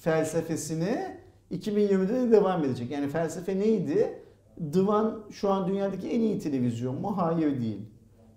[0.00, 1.18] felsefesine
[1.52, 2.90] 2020'de de devam edecek.
[2.90, 4.18] Yani felsefe neydi?
[4.72, 7.16] Divan şu an dünyadaki en iyi televizyon mu?
[7.16, 7.80] Hayır değil.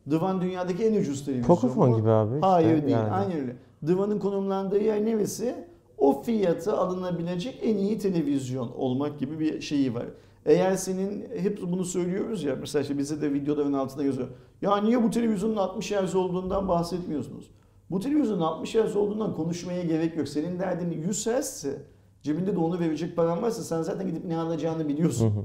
[0.10, 1.97] Divan dünyadaki en ucuz televizyon Pocophone mu?
[1.97, 2.47] gibi abi işte.
[2.47, 2.91] Hayır değil.
[2.91, 3.10] yani.
[3.12, 3.55] Aynen öyle.
[3.88, 5.55] Divan'ın konumlandığı yer neresi?
[5.97, 10.05] O fiyata alınabilecek en iyi televizyon olmak gibi bir şeyi var.
[10.45, 14.27] Eğer senin hep bunu söylüyoruz ya mesela işte bize de videoların altında yazıyor.
[14.62, 17.51] Ya niye bu televizyonun 60 Hz olduğundan bahsetmiyorsunuz?
[17.91, 20.27] Bu televizyonun 60 Hz olduğundan konuşmaya gerek yok.
[20.27, 21.81] Senin derdin 100 Hz ise
[22.23, 25.27] cebinde de onu verecek paran varsa sen zaten gidip ne alacağını Hı biliyorsun.
[25.29, 25.43] hı.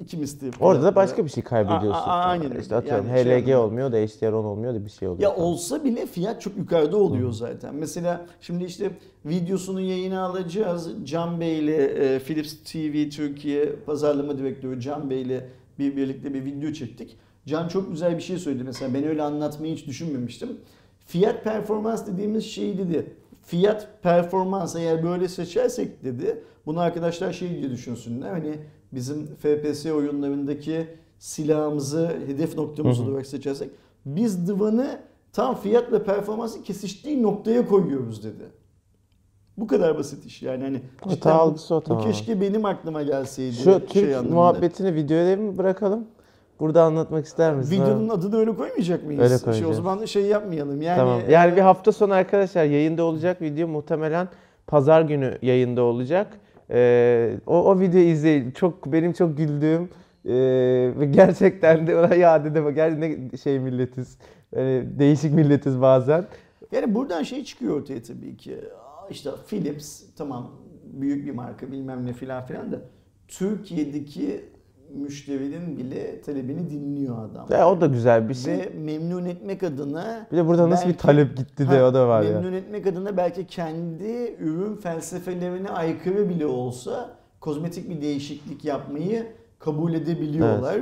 [0.00, 0.50] İki misli.
[0.60, 1.90] Orada da başka bir şey A- kaybediyorsun.
[1.90, 2.60] a- aynen öyle.
[2.60, 3.60] İşte atıyorum Yani şey HLG anlamında.
[3.60, 5.22] olmuyor da HDR10 olmuyor da bir şey oluyor.
[5.30, 5.46] Ya falan.
[5.48, 7.74] olsa bile fiyat çok yukarıda oluyor zaten.
[7.74, 8.90] Mesela şimdi işte
[9.24, 10.90] videosunu yayına alacağız.
[11.04, 16.44] Can Bey ile e, Philips TV Türkiye pazarlama direktörü Can Bey ile bir birlikte bir
[16.44, 17.16] video çektik.
[17.46, 18.94] Can çok güzel bir şey söyledi mesela.
[18.94, 20.48] Ben öyle anlatmayı hiç düşünmemiştim.
[21.06, 23.14] Fiyat performans dediğimiz şey dedi.
[23.42, 26.42] Fiyat performans eğer böyle seçersek dedi.
[26.66, 28.30] Bunu arkadaşlar şey diye düşünsünler.
[28.30, 28.56] Hani
[28.92, 30.86] bizim FPS oyunlarındaki
[31.18, 33.06] silahımızı hedef noktamız Hı hı.
[33.10, 33.70] olarak seçersek
[34.06, 34.98] biz divanı
[35.32, 38.44] tam fiyat ve performansın kesiştiği noktaya koyuyoruz dedi.
[39.56, 40.80] Bu kadar basit iş yani hani
[41.24, 42.06] bu- algısı o bu tamamen.
[42.06, 43.52] keşke benim aklıma gelseydi.
[43.56, 44.34] Şu şey Türk anlamında.
[44.34, 46.04] muhabbetini videoya mı bırakalım?
[46.60, 47.70] Burada anlatmak ister misin?
[47.82, 48.14] Videonun Ha.
[48.14, 49.20] adını öyle koymayacak mıyız?
[49.22, 49.76] Öyle Şey, o koyacağız.
[49.76, 50.96] zaman şey yapmayalım yani.
[50.98, 51.20] tamam.
[51.30, 54.28] Yani bir hafta sonu arkadaşlar yayında olacak video muhtemelen
[54.66, 56.26] pazar günü yayında olacak.
[56.70, 58.50] Ee, o, o videoyu izleyin.
[58.50, 59.88] Çok benim çok güldüğüm
[60.24, 64.18] ee, ve gerçekten de ona ya dedim gerçekten ne şey milletiz.
[64.56, 66.24] Yani değişik milletiz bazen.
[66.72, 68.56] Yani buradan şey çıkıyor ortaya tabii ki.
[69.10, 70.50] İşte Philips tamam
[70.84, 72.80] büyük bir marka bilmem ne filan filan da
[73.28, 74.44] Türkiye'deki
[74.94, 77.46] müşterinin bile talebini dinliyor adam.
[77.50, 78.58] Ya o da güzel bir şey.
[78.58, 82.08] Ve memnun etmek adına Bir de burada nasıl bir talep gitti de Ha, o da
[82.08, 82.30] var ya.
[82.30, 89.26] memnun etmek adına belki kendi ürün felsefelerine aykırı bile olsa kozmetik bir değişiklik yapmayı
[89.58, 90.76] kabul edebiliyorlar.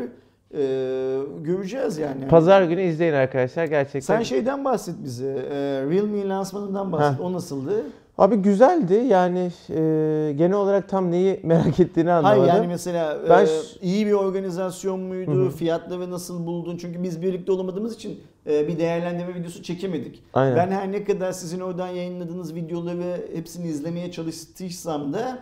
[0.55, 2.29] Ee, göreceğiz yani.
[2.29, 4.01] Pazar günü izleyin arkadaşlar gerçekten.
[4.17, 5.27] Sen şeyden bahset bize.
[5.29, 5.57] E,
[5.91, 7.19] Realme lansmanından bahset.
[7.21, 7.25] Heh.
[7.25, 7.85] O nasıldı?
[8.19, 12.41] Abi güzeldi yani e, genel olarak tam neyi merak ettiğini anlamadım.
[12.41, 13.49] Hayır yani mesela Ben e,
[13.83, 15.33] iyi bir organizasyon muydu?
[15.33, 15.51] Hı hı.
[15.51, 16.77] Fiyatları nasıl buldun?
[16.77, 20.23] Çünkü biz birlikte olamadığımız için e, bir değerlendirme videosu çekemedik.
[20.35, 20.57] Aynen.
[20.57, 25.39] Ben her ne kadar sizin oradan yayınladığınız videoları hepsini izlemeye çalıştıysam da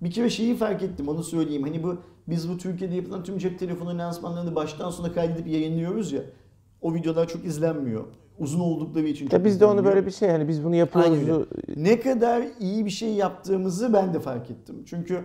[0.00, 1.62] bir kere şeyi fark ettim onu söyleyeyim.
[1.62, 1.96] Hani bu
[2.28, 6.20] biz bu Türkiye'de yapılan tüm cep telefonu lansmanlarını baştan sona kaydedip yayınlıyoruz ya.
[6.82, 8.04] O videolar çok izlenmiyor.
[8.38, 11.46] Uzun oldukları için Ya biz de onu böyle bir şey hani biz bunu yapıyoruz.
[11.76, 14.82] Ne kadar iyi bir şey yaptığımızı ben de fark ettim.
[14.86, 15.24] Çünkü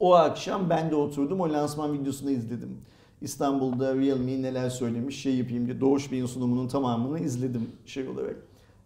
[0.00, 2.76] o akşam ben de oturdum o lansman videosunu izledim.
[3.20, 8.36] İstanbul'da Realme neler söylemiş şey yapayım diye Doğuş Bey'in sunumunun tamamını izledim şey olarak.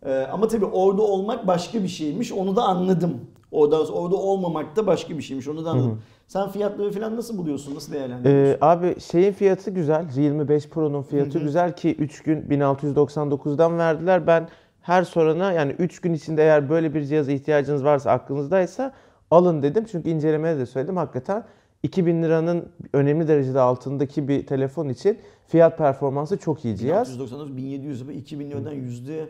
[0.06, 3.20] Ee, ama tabii orada olmak başka bir şeymiş onu da anladım.
[3.50, 5.90] Orada orada olmamak da başka bir şeymiş onu da anladım.
[5.90, 5.98] Hı hı.
[6.26, 7.74] Sen fiyatları falan nasıl buluyorsun?
[7.74, 8.52] Nasıl değerlendiriyorsun?
[8.62, 10.06] Ee, abi şeyin fiyatı güzel.
[10.16, 11.44] Realme 5 Pro'nun fiyatı Hı hı.
[11.44, 14.26] güzel ki 3 gün 1699'dan verdiler.
[14.26, 14.48] Ben
[14.82, 18.92] her sorana yani 3 gün içinde eğer böyle bir cihaza ihtiyacınız varsa aklınızdaysa
[19.30, 19.84] alın dedim.
[19.90, 20.96] Çünkü incelemede de söyledim.
[20.96, 21.44] Hakikaten
[21.82, 27.08] 2000 liranın önemli derecede altındaki bir telefon için fiyat performansı çok iyi cihaz.
[27.08, 29.26] 1699 1700 lira 2000 liradan yüzde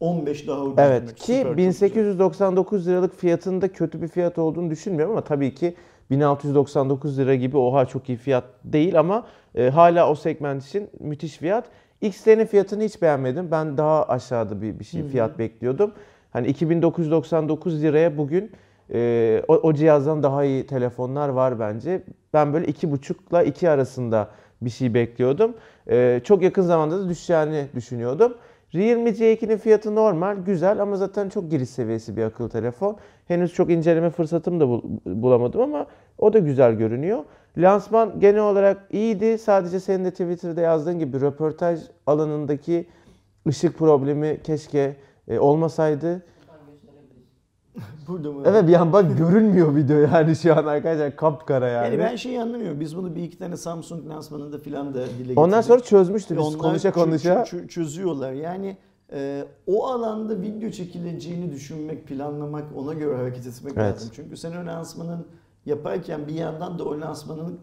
[0.00, 1.16] 15 daha ucuz Evet demek.
[1.16, 1.68] ki Süper, çok güzel.
[1.68, 5.74] 1899 liralık fiyatında kötü bir fiyat olduğunu düşünmüyorum ama tabii ki
[6.10, 11.36] 1699 lira gibi oha çok iyi fiyat değil ama e, hala o segment için müthiş
[11.36, 11.64] fiyat.
[12.00, 13.50] XT'nin fiyatını hiç beğenmedim.
[13.50, 15.92] Ben daha aşağıda bir, bir şey fiyat bekliyordum.
[16.30, 18.52] Hani 2999 liraya bugün
[18.92, 22.02] e, o, o cihazdan daha iyi telefonlar var bence.
[22.34, 24.28] Ben böyle 2,5 ile 2 arasında
[24.62, 25.54] bir şey bekliyordum.
[25.90, 28.34] E, çok yakın zamanda da düşeceğini düşünüyordum.
[28.74, 32.96] Realme C2'nin fiyatı normal, güzel ama zaten çok giriş seviyesi bir akıllı telefon.
[33.28, 35.86] Henüz çok inceleme fırsatım da bul- bulamadım ama
[36.18, 37.24] o da güzel görünüyor.
[37.58, 39.38] Lansman genel olarak iyiydi.
[39.38, 42.86] Sadece senin de Twitter'da yazdığın gibi röportaj alanındaki
[43.48, 44.96] ışık problemi keşke
[45.28, 46.22] e, olmasaydı.
[48.08, 48.42] Burada mı?
[48.44, 51.86] Evet bir an bak görünmüyor video yani şu an arkadaşlar kapkara yani.
[51.86, 52.80] Yani ben şeyi anlamıyorum.
[52.80, 55.38] Biz bunu bir iki tane Samsung lansmanında filan da dile getirdik.
[55.38, 57.34] Ondan sonra çözmüştü biz konuşa konuşa.
[57.34, 58.32] çö- çö- çözüyorlar.
[58.32, 58.76] Yani
[59.12, 63.94] e, o alanda video çekileceğini düşünmek, planlamak, ona göre hareket etmek Evet.
[63.94, 64.10] lazım.
[64.14, 65.26] Çünkü sen o lansmanın
[65.66, 67.60] yaparken bir yandan da o lansmanın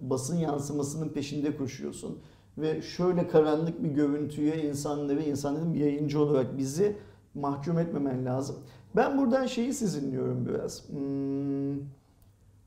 [0.00, 2.18] basın yansımasının peşinde koşuyorsun.
[2.58, 6.96] Ve şöyle karanlık bir görüntüye insanları, insanların bir yayıncı olarak bizi
[7.34, 8.56] mahkum etmemen lazım.
[8.96, 10.88] Ben buradan şeyi sizinliyorum biraz.
[10.88, 11.78] Hmm,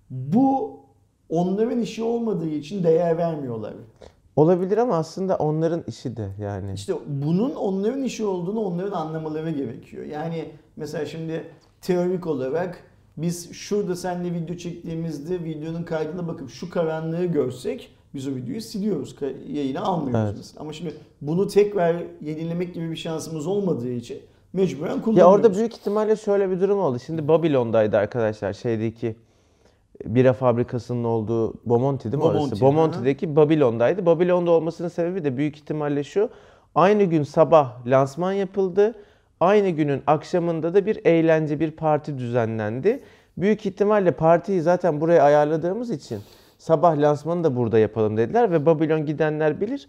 [0.09, 0.79] bu
[1.29, 3.73] onların işi olmadığı için değer vermiyorlar.
[4.35, 6.73] Olabilir ama aslında onların işi de yani.
[6.73, 10.05] İşte bunun onların işi olduğunu onların anlamaları gerekiyor.
[10.05, 11.43] Yani mesela şimdi
[11.81, 12.83] teorik olarak
[13.17, 19.15] biz şurada seninle video çektiğimizde videonun kaydına bakıp şu karanlığı görsek biz o videoyu siliyoruz.
[19.47, 20.33] Yayına almıyoruz Evet.
[20.37, 20.61] mesela.
[20.61, 24.19] Ama şimdi bunu tekrar yenilemek gibi bir şansımız olmadığı için
[24.53, 25.17] mecburen kullanıyoruz.
[25.17, 26.99] Ya orada büyük ihtimalle şöyle bir durum oldu.
[27.05, 29.15] Şimdi Babylon'daydı arkadaşlar şeydeki
[30.05, 32.61] bira fabrikasının olduğu Bomonti değil mi Bomonti, orası?
[32.61, 34.05] Bomonti'deki Babylon'daydı.
[34.05, 36.29] Babylon'da olmasının sebebi de büyük ihtimalle şu.
[36.75, 38.95] Aynı gün sabah lansman yapıldı.
[39.39, 43.03] Aynı günün akşamında da bir eğlence, bir parti düzenlendi.
[43.37, 46.19] Büyük ihtimalle partiyi zaten buraya ayarladığımız için
[46.57, 49.87] sabah lansmanı da burada yapalım dediler ve Babylon gidenler bilir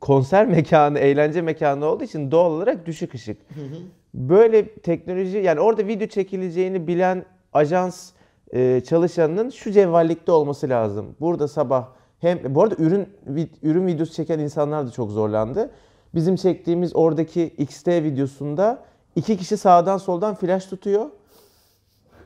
[0.00, 3.38] konser mekanı, eğlence mekanı olduğu için doğal olarak düşük ışık.
[4.14, 8.10] Böyle teknoloji yani orada video çekileceğini bilen ajans
[8.52, 11.16] e, çalışanının şu cevvallikte olması lazım.
[11.20, 11.88] Burada sabah
[12.20, 13.08] hem bu arada ürün
[13.62, 15.70] ürün videosu çeken insanlar da çok zorlandı.
[16.14, 18.82] Bizim çektiğimiz oradaki XT videosunda
[19.16, 21.06] iki kişi sağdan soldan flash tutuyor.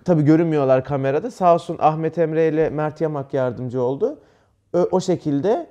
[0.04, 1.30] Tabi görünmüyorlar kamerada.
[1.30, 4.18] Sağ olsun Ahmet Emre ile Mert Yamak yardımcı oldu.
[4.72, 5.66] Ö- O şekilde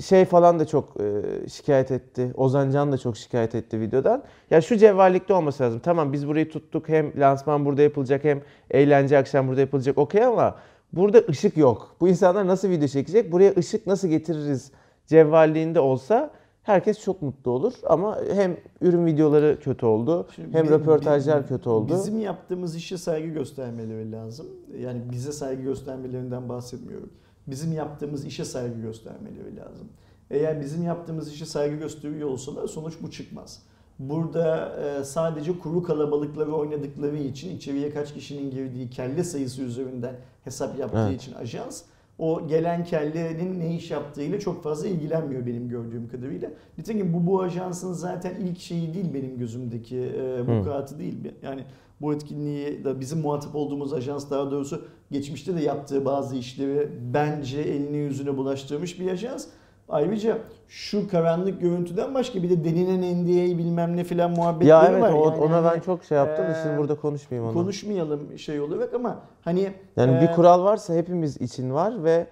[0.00, 2.32] şey falan da çok e, şikayet etti.
[2.36, 4.22] Ozan Can da çok şikayet etti videodan.
[4.50, 5.80] Ya şu cevvallikte olması lazım.
[5.84, 6.88] Tamam biz burayı tuttuk.
[6.88, 8.40] Hem lansman burada yapılacak hem
[8.70, 9.98] eğlence akşam burada yapılacak.
[9.98, 10.54] Okey ama
[10.92, 11.96] burada ışık yok.
[12.00, 13.32] Bu insanlar nasıl video çekecek?
[13.32, 14.70] Buraya ışık nasıl getiririz?
[15.06, 16.30] Cevvalliğinde olsa
[16.62, 17.72] herkes çok mutlu olur.
[17.86, 20.26] Ama hem ürün videoları kötü oldu.
[20.34, 21.92] Şimdi hem bi- röportajlar bi- kötü oldu.
[21.94, 24.46] Bizim yaptığımız işe saygı göstermeleri lazım.
[24.78, 27.10] Yani bize saygı göstermelerinden bahsetmiyorum.
[27.46, 29.88] Bizim yaptığımız işe saygı göstermeleri lazım.
[30.30, 33.62] Eğer bizim yaptığımız işe saygı gösteriyor olsalar sonuç bu çıkmaz.
[33.98, 40.78] Burada e, sadece kuru kalabalıkları oynadıkları için içeriye kaç kişinin girdiği kelle sayısı üzerinden hesap
[40.78, 41.22] yaptığı Evet.
[41.22, 41.82] için ajans
[42.18, 46.50] o gelen kellenin ne iş yaptığıyla çok fazla ilgilenmiyor benim gördüğüm kadarıyla.
[46.78, 51.32] Nitekim bu bu ajansın zaten ilk şeyi değil benim gözümdeki e, vukuatı değil.
[51.42, 51.64] Yani
[52.02, 57.60] bu etkinliği da bizim muhatap olduğumuz ajans daha doğrusu geçmişte de yaptığı bazı işleri bence
[57.60, 59.46] elini yüzüne bulaştırmış bir ajans.
[59.88, 60.38] Ayrıca
[60.68, 65.12] şu karanlık görüntüden başka bir de denilen NDA bilmem ne filan muhabbetleri Ya evet var.
[65.12, 67.54] o- Yani ona hani, ben çok şey yaptım eee, şimdi burada konuşmayayım onu.
[67.58, 72.26] konuşmayalım şey olarak ama hani Yani bir eee, kural varsa hepimiz için var ve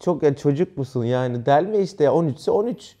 [0.00, 2.96] çok yani çocuk musun yani delme işte ya 13 ise 13.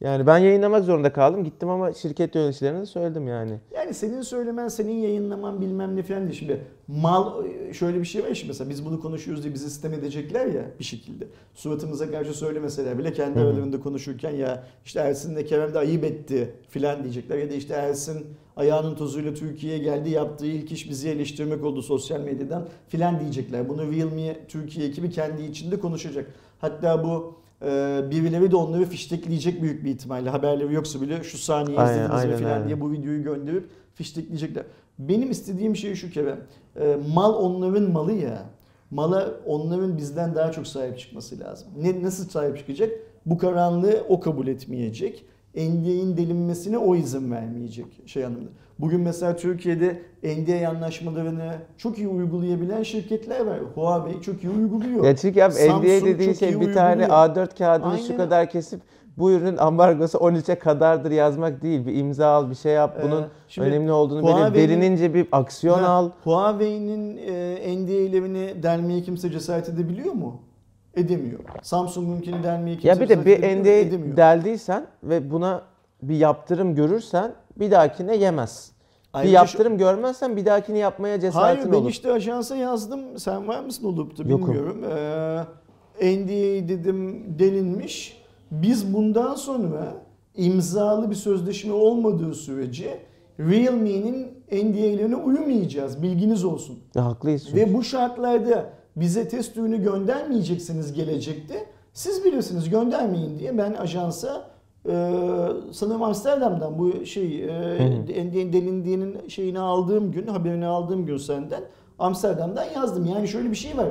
[0.00, 3.52] Yani ben yayınlamak zorunda kaldım gittim ama şirket yöneticilerine de söyledim yani.
[3.74, 6.38] Yani senin söylemen, senin yayınlaman bilmem ne falan değil.
[6.38, 10.46] Şimdi mal şöyle bir şey var şimdi mesela biz bunu konuşuyoruz diye bizi sistem edecekler
[10.46, 11.24] ya bir şekilde.
[11.54, 17.02] Suratımıza karşı söylemeseler bile kendi aralarında konuşurken ya işte Ersin'le Kerem de ayıp etti filan
[17.02, 17.38] diyecekler.
[17.38, 22.20] Ya da işte Ersin ayağının tozuyla Türkiye'ye geldi yaptığı ilk iş bizi eleştirmek oldu sosyal
[22.20, 23.68] medyadan filan diyecekler.
[23.68, 26.26] Bunu Realme Türkiye ekibi kendi içinde konuşacak.
[26.60, 27.34] Hatta bu
[28.10, 30.30] birileri de onları fiştekleyecek büyük bir ihtimalle.
[30.30, 32.66] Haberleri yoksa bile şu saniye Aynen, izlediniz mi aynen filan öyle.
[32.66, 34.64] diye bu videoyu gönderip fiştekleyecekler.
[34.98, 36.40] Benim istediğim şey şu Kerem.
[36.80, 38.42] E, mal onların malı ya.
[38.90, 41.68] Mala onların bizden daha çok sahip çıkması lazım.
[41.82, 42.90] Ne nasıl sahip çıkacak?
[43.26, 45.24] Bu karanlığı o kabul etmeyecek.
[45.56, 48.50] NDA'nin delinmesine o izin vermeyecek şey anlamında.
[48.78, 53.58] Bugün mesela Türkiye'de NDA anlaşmalarını çok iyi uygulayabilen şirketler var.
[53.74, 55.04] Huawei çok iyi uyguluyor.
[55.04, 57.08] Ya çünkü abi Samsung NDA dediğin şey bir tane uyguluyor.
[57.28, 58.16] A4 kağıdını şu Aynen.
[58.16, 58.80] kadar kesip
[59.16, 61.86] bu ürünün ambargosu 13'e kadardır yazmak değil.
[61.86, 62.98] Bir imza al, bir şey yap.
[63.02, 66.10] Bunun Ee, şimdi önemli olduğunu Huawei'nin- derinince bir aksiyon Ha, al.
[66.24, 70.40] Huawei'nin e, NDA'lerini delmeye kimse cesaret edebiliyor mu?
[70.96, 71.40] Edemiyor.
[71.62, 73.38] Samsung'unkini delmeye kimse Ya bir de bir?
[73.42, 75.62] NDA deldiysen ve buna
[76.02, 78.72] bir yaptırım görürsen bir dahakine yemez.
[79.14, 81.90] Bir Ayrıca şu- yaptırım görmezsen bir dahakini yapmaya cesaretin Hayır ben olur.
[81.90, 83.18] işte ajansa yazdım.
[83.18, 84.46] Sen var mısın olup da Yokum.
[84.46, 84.84] bilmiyorum.
[86.00, 88.22] Ee, NDA dedim delinmiş.
[88.50, 89.94] Biz bundan sonra
[90.34, 92.98] imzalı bir sözleşme olmadığı sürece
[93.40, 96.02] Realme'nin NDA'lerine uymayacağız.
[96.02, 96.78] Bilginiz olsun.
[96.94, 97.54] Ya, haklıyız.
[97.54, 101.66] Ve bu şartlarda bize test ürünü göndermeyeceksiniz gelecekte.
[101.92, 104.56] Siz bilirsiniz göndermeyin diye ben ajansa
[104.88, 107.48] Ee, sanırım Amsterdam'dan bu şey e,
[108.52, 111.60] delindiğinin şeyini aldığım gün, haberini aldığım gün senden
[111.98, 113.06] Amsterdam'dan yazdım.
[113.06, 113.88] Yani şöyle bir şey var.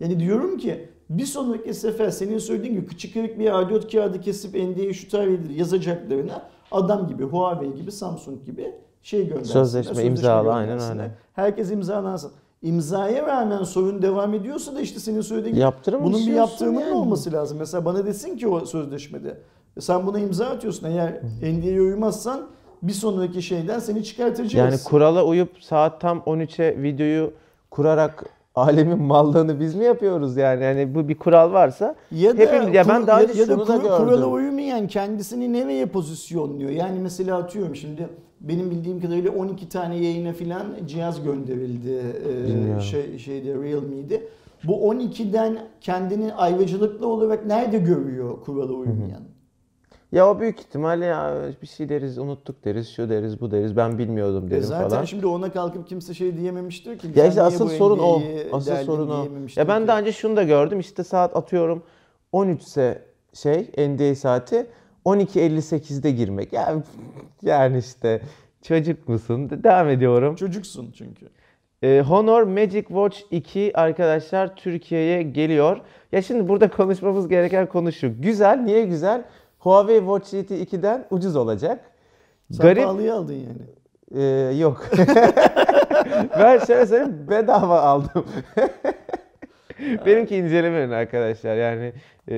[0.00, 4.54] Yani diyorum ki bir sonraki sefer senin söylediğin gibi kıçı kırık bir A4 kağıdı kesip
[4.54, 9.64] NDA'yı şu tarihleri yazacaklarına adam gibi, Huawei gibi, Samsung gibi şey göndersinler.
[9.64, 11.04] Sözleşme imzalı, aynen göndersinler.
[11.04, 11.14] öyle.
[11.32, 12.32] Herkes imzalansın.
[12.64, 16.94] İmzaya rağmen sorun devam ediyorsa da işte senin söylediğin Yaptırım bunun bir yaptırımının yani.
[16.94, 17.58] olması lazım.
[17.58, 19.36] Mesela bana desin ki o sözleşmede
[19.76, 22.40] "E sen buna imza atıyorsun eğer NDA'ya uymazsan
[22.82, 24.54] bir sonraki şeyden seni çıkartacağız.
[24.54, 27.32] Yani kurala uyup saat tam 13'e videoyu
[27.70, 28.24] kurarak
[28.54, 30.64] alemin mallığını biz mi yapıyoruz yani?
[30.64, 33.66] Yani bu bir kural varsa ya da, hepimiz- ya ben daha ya, ya da kur-
[33.66, 33.90] gördüm.
[33.96, 36.70] kurala uymayan kendisini nereye pozisyonluyor?
[36.70, 38.08] Yani mesela atıyorum şimdi
[38.48, 42.80] benim bildiğim kadarıyla 12 tane yayına filan cihaz gönderildi e, Bilmiyorum.
[42.82, 44.22] şey şeyde Realme'de.
[44.64, 49.22] Bu 12'den kendini ayrıcalıklı olarak nerede görüyor kurala uymayan?
[50.12, 53.98] ya o büyük ihtimalle ya bir şey deriz unuttuk deriz şu deriz bu deriz ben
[53.98, 55.04] bilmiyordum E derim zaten falan.
[55.04, 57.06] şimdi ona kalkıp kimse şey diyememiştir ki.
[57.06, 58.22] Ya "Sen işte asıl sorun o.
[58.52, 59.26] Asıl derdin?" sorun o.
[59.56, 59.88] Ya ben ki.
[59.88, 60.80] daha önce şunu da gördüm.
[60.80, 61.82] İşte saat atıyorum
[62.32, 63.02] 13 ise
[63.34, 64.66] şey NDA saati
[65.04, 66.52] 12.58'de girmek.
[66.52, 66.82] Ya
[67.42, 68.20] yani işte
[68.62, 69.50] çocuk musun?
[69.50, 70.36] Devam ediyorum.
[70.36, 71.26] Çocuksun çünkü.
[71.82, 75.80] Ee, Honor Magic Watch 2 arkadaşlar Türkiye'ye geliyor.
[76.12, 78.22] Ya şimdi burada konuşmamız gereken konu şu.
[78.22, 78.58] Güzel.
[78.58, 79.24] Niye güzel?
[79.58, 81.80] Huawei Watch GT 2'den ucuz olacak.
[82.50, 82.84] Sen Garip.
[82.84, 83.62] pahalıya aldın yani.
[84.14, 84.86] Ee, yok.
[86.38, 88.26] ben şöyle söyleyeyim bedava aldım.
[90.06, 91.56] Benimki inceleme ürünü arkadaşlar.
[91.56, 91.92] Yani
[92.30, 92.34] e,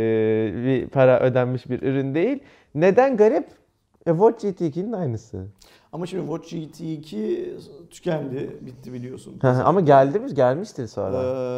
[0.65, 2.39] bir para ödenmiş bir ürün değil.
[2.75, 3.47] Neden garip?
[4.07, 5.45] E, Watch GT2'nin aynısı.
[5.93, 7.45] Ama şimdi Watch GT2
[7.91, 9.35] tükendi, bitti biliyorsun.
[9.43, 10.35] Ama geldi mi?
[10.35, 11.17] Gelmiştir sonra.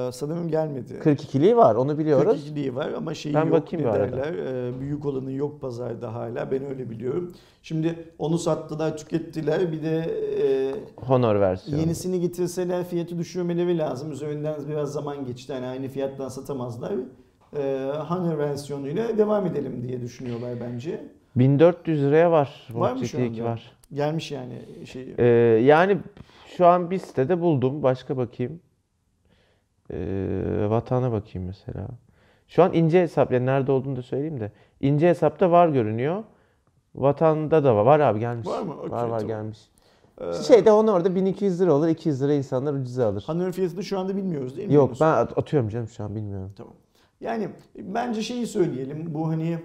[0.09, 0.93] Ee, sanırım gelmedi.
[1.05, 2.49] 42'liği var onu biliyoruz.
[2.49, 4.35] 42'liği var ama şeyi Ben yok ne derler.
[4.69, 7.33] e, büyük olanı yok pazarda hala ben öyle biliyorum.
[7.63, 9.97] Şimdi onu sattılar tükettiler bir de
[10.43, 10.75] e,
[11.07, 11.81] Honor versiyonu.
[11.81, 14.13] yenisini getirseler fiyatı düşürmeleri lazım.
[14.13, 16.93] Üzerinden biraz zaman geçti yani aynı fiyattan satamazlar.
[17.57, 21.18] E, Honor versiyonuyla devam edelim diye düşünüyorlar bence.
[21.37, 22.67] 1400 liraya var.
[22.71, 23.45] Var mı şu GT2 anda?
[23.45, 23.73] var.
[23.93, 24.55] Gelmiş yani
[24.87, 25.15] şey.
[25.19, 25.25] Ee,
[25.65, 25.99] yani
[26.57, 27.83] şu an bir sitede buldum.
[27.83, 28.61] Başka bakayım.
[29.93, 31.89] Ee, vatana bakayım mesela.
[32.49, 34.53] Şu an ince hesap, yani nerede olduğunu da söyleyeyim de.
[34.81, 36.25] İnce hesapta var görünüyor.
[36.95, 37.83] Vatanda da var.
[37.85, 38.47] Var abi gelmiş.
[38.47, 38.75] Var mı?
[38.75, 39.27] Okey, var var tamam.
[39.27, 39.59] gelmiş.
[40.21, 41.89] e, Şeyde onu orada 1200 lira olur.
[41.89, 43.25] 200 lira insanlar ucuza alır.
[43.27, 44.75] Honor fiyatını şu anda bilmiyoruz değil mi?
[44.75, 46.53] Yok ben at- atıyorum canım şu an bilmiyorum.
[46.57, 46.73] Tamam.
[47.21, 49.05] Yani bence şeyi söyleyelim.
[49.15, 49.59] Bu hani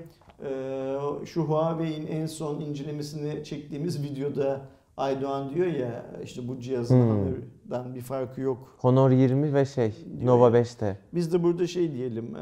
[1.26, 4.62] şu Huawei'in en son incelemesini çektiğimiz videoda
[4.98, 7.10] Aydoğan diyor ya işte bu cihazın Hmm.
[7.10, 8.76] Honor'dan bir farkı yok.
[8.78, 10.64] Honor 20 ve şey Diyor Nova ya.
[10.64, 10.98] 5'te.
[11.14, 12.36] Biz de burada şey diyelim.
[12.36, 12.40] E,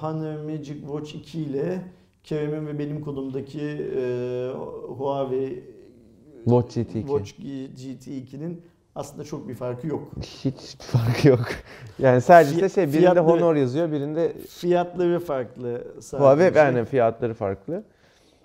[0.00, 1.82] Honor Magic Watch 2 ile
[2.24, 3.60] Kerem'in ve benim kolumdaki
[3.96, 4.50] e,
[4.88, 5.64] Huawei
[6.44, 6.92] Watch GT2.
[6.92, 7.32] Watch
[7.76, 8.62] GT2'nin
[8.96, 10.02] aslında çok bir farkı yok.
[10.22, 11.44] Hiç bir farkı yok.
[11.98, 16.16] Yani sadece Fi- işte şey birinde fiyatları- Honor yazıyor, birinde Fiyatları farklı sadece.
[16.24, 17.82] Huawei yani fiyatları farklı.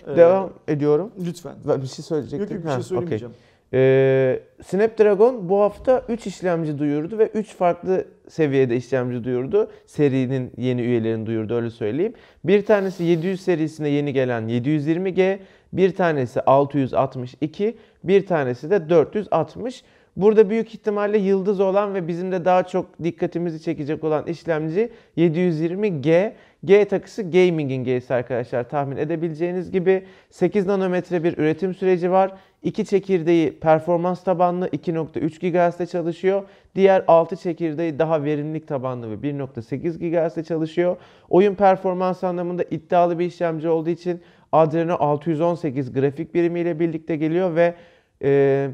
[0.08, 1.12] E, Devam ediyorum.
[1.26, 1.56] Lütfen.
[1.82, 2.56] Bir şey söyleyecektim.
[2.58, 3.34] Yok yok bir şey söylemeyeceğim.
[3.74, 9.72] Ee, Snapdragon bu hafta 3 işlemci duyurdu ve 3 farklı seviyede işlemci duyurdu.
[9.86, 12.14] Serinin yeni üyelerini duyurdu öyle söyleyeyim.
[12.44, 15.40] Bir tanesi 700 serisine yeni gelen 720G,
[15.74, 19.84] bir tanesi 662, bir tanesi de 460.
[20.16, 26.34] Burada büyük ihtimalle yıldız olan ve bizim de daha çok dikkatimizi çekecek olan işlemci 720G.
[26.66, 32.32] G takısı gaming'in G'si arkadaşlar tahmin edebileceğiniz gibi 8 nanometre bir üretim süreci var.
[32.64, 36.44] İki çekirdeği performans tabanlı 2.3 GHz'de çalışıyor.
[36.76, 40.98] Diğer 6 çekirdeği daha verimlilik tabanlı ve 1.8 GHz'de çalışıyor.
[41.30, 44.22] Oyun performans anlamında iddialı bir işlemci olduğu için
[44.52, 47.76] Adreno 618 grafik birimiyle birlikte geliyor ve
[48.24, 48.70] e,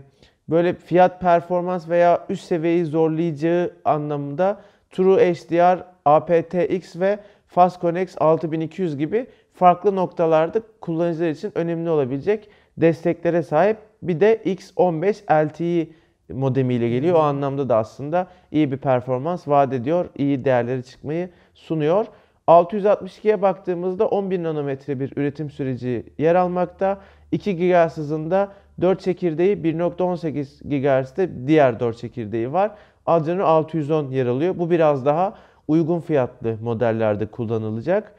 [0.50, 8.98] böyle fiyat performans veya üst seviyeyi zorlayacağı anlamında True HDR, aptX ve Fast Connect 6200
[8.98, 13.78] gibi farklı noktalarda kullanıcılar için önemli olabilecek desteklere sahip.
[14.02, 15.88] Bir de X15 LTE
[16.34, 17.16] modemiyle geliyor.
[17.16, 20.06] O anlamda da aslında iyi bir performans vaat ediyor.
[20.18, 22.06] iyi değerleri çıkmayı sunuyor.
[22.48, 27.02] 662'ye baktığımızda 11 nanometre bir üretim süreci yer almakta.
[27.32, 28.52] 2 GHz hızında
[28.82, 32.72] 4 çekirdeği 1.18 GHz'de diğer 4 çekirdeği var.
[33.06, 34.58] Adreno 610 yer alıyor.
[34.58, 35.34] Bu biraz daha
[35.68, 38.16] uygun fiyatlı modellerde kullanılacak.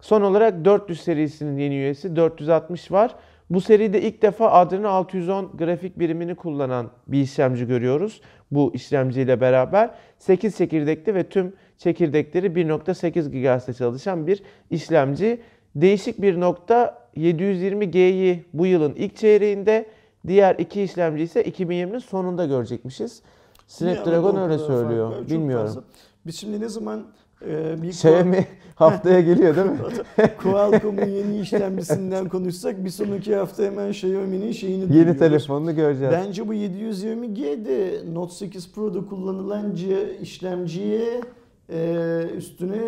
[0.00, 3.14] Son olarak 400 serisinin yeni üyesi 460 var.
[3.50, 8.20] Bu seride ilk defa Adreno 610 grafik birimini kullanan bir işlemci görüyoruz.
[8.50, 15.40] Bu işlemciyle beraber 8 çekirdekli ve tüm çekirdekleri 1.8 GHz'de çalışan bir işlemci.
[15.74, 19.86] Değişik bir nokta 720G'yi bu yılın ilk çeyreğinde,
[20.26, 23.22] diğer iki işlemci ise 2020'nin sonunda görecekmişiz.
[23.66, 25.08] Snapdragon öyle söylüyor.
[25.10, 25.28] fark var?
[25.28, 25.66] Çok Bilmiyorum.
[25.66, 25.82] fazla.
[26.26, 27.02] Biz şimdi ne zaman
[27.46, 29.78] e, bir Xiaomi haftaya geliyor değil mi?
[30.42, 35.18] Qualcomm'un yeni işlemcisinden konuşsak bir sonraki hafta hemen Xiaomi'nin şeyini Yeni duyuyoruz.
[35.18, 36.12] telefonunu göreceğiz.
[36.12, 41.20] Bence bu 720G de Note 8 Pro'da kullanılan C işlemciye
[41.72, 42.78] e, üstüne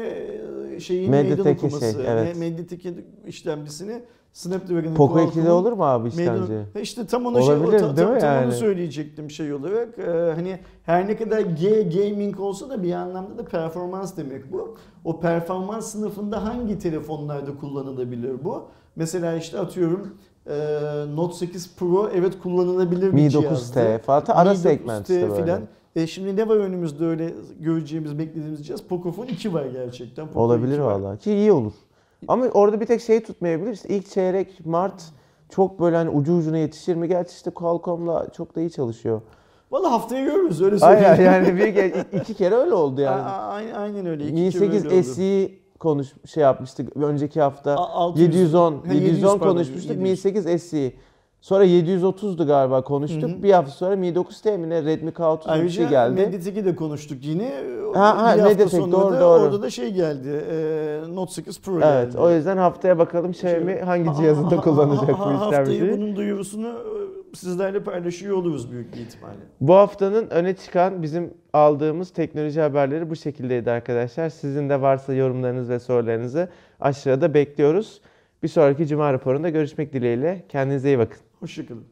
[0.80, 1.92] şeyin meydan okuması.
[1.92, 2.36] şey, evet.
[2.36, 4.02] Me- Mediatek'in işlemcisini
[4.32, 6.52] Snapdragon'ın Poco 2'de Qualcomm'un olur mu abi meydan- işlemci?
[6.74, 8.52] Ha İşte tam onu şey, Olabilir, ta- değil tam, mi tam onu yani?
[8.52, 9.98] söyleyecektim şey olarak.
[9.98, 10.02] Ee,
[10.34, 14.76] hani her ne kadar G gaming olsa da bir anlamda da performans demek bu.
[15.04, 18.62] O performans sınıfında hangi telefonlarda kullanılabilir bu?
[18.96, 20.16] Mesela işte atıyorum
[20.46, 20.54] e,
[21.14, 23.78] Note 8 Pro evet kullanılabilir bir Mi cihazdı.
[23.80, 25.42] 9T falan ara Mi segment 9T işte böyle.
[25.42, 25.62] filan.
[25.96, 28.82] E şimdi ne var önümüzde öyle göreceğimiz, beklediğimiz cihaz?
[28.82, 30.26] Pocophone 2 var gerçekten.
[30.26, 30.92] Poco Olabilir 2 var.
[31.00, 31.72] vallahi ki iyi olur.
[32.28, 33.72] Ama orada bir tek şey tutmayabilir.
[33.72, 35.02] İşte ilk çeyrek Mart
[35.50, 37.08] çok böyle hani ucu ucuna yetişir mi?
[37.08, 39.20] Gerçi işte Qualcomm'la çok da iyi çalışıyor.
[39.70, 41.06] Valla haftaya görürüz öyle söyleyeyim.
[41.10, 43.22] Aynen yani bir iki kere öyle oldu yani.
[43.22, 44.24] Aynen, aynen öyle.
[44.24, 45.14] İki Mi kere öyle 8 oldu.
[45.14, 47.76] SE konuş şey yapmıştık önceki hafta.
[47.76, 49.90] A- 600 710 Ha, 700 710 pardon, konuşmuştuk.
[49.90, 50.10] 700.
[50.10, 50.92] Mi 8 SE.
[51.42, 53.30] Sonra 730'du galiba konuştuk.
[53.30, 53.42] Hı hı.
[53.42, 56.20] Bir hafta sonra Mi 9T mi ne Redmi K30 bir şey geldi.
[56.20, 57.52] Mediatek'i de konuştuk yine.
[57.94, 59.42] Ha, ha, bir hafta sonra doğru, da doğru.
[59.42, 60.28] orada da şey geldi.
[60.52, 62.18] E, Note 8 Pro Evet geldi.
[62.18, 65.92] o yüzden haftaya bakalım Xiaomi hangi Ha- cihazında ha- kullanacak ha- bu Haftayı işlemciyi.
[65.98, 69.36] bunun duyurusunu e, sizlerle paylaşıyor oluruz büyük bir ihtimalle.
[69.60, 74.28] Bu haftanın öne çıkan bizim aldığımız teknoloji haberleri bu şekildeydi arkadaşlar.
[74.28, 76.48] Sizin de varsa yorumlarınız ve sorularınızı
[76.80, 78.00] aşağıda bekliyoruz.
[78.42, 80.44] Bir sonraki Cuma raporunda görüşmek dileğiyle.
[80.48, 81.18] Kendinize iyi bakın.
[81.42, 81.91] Hoşçakalın.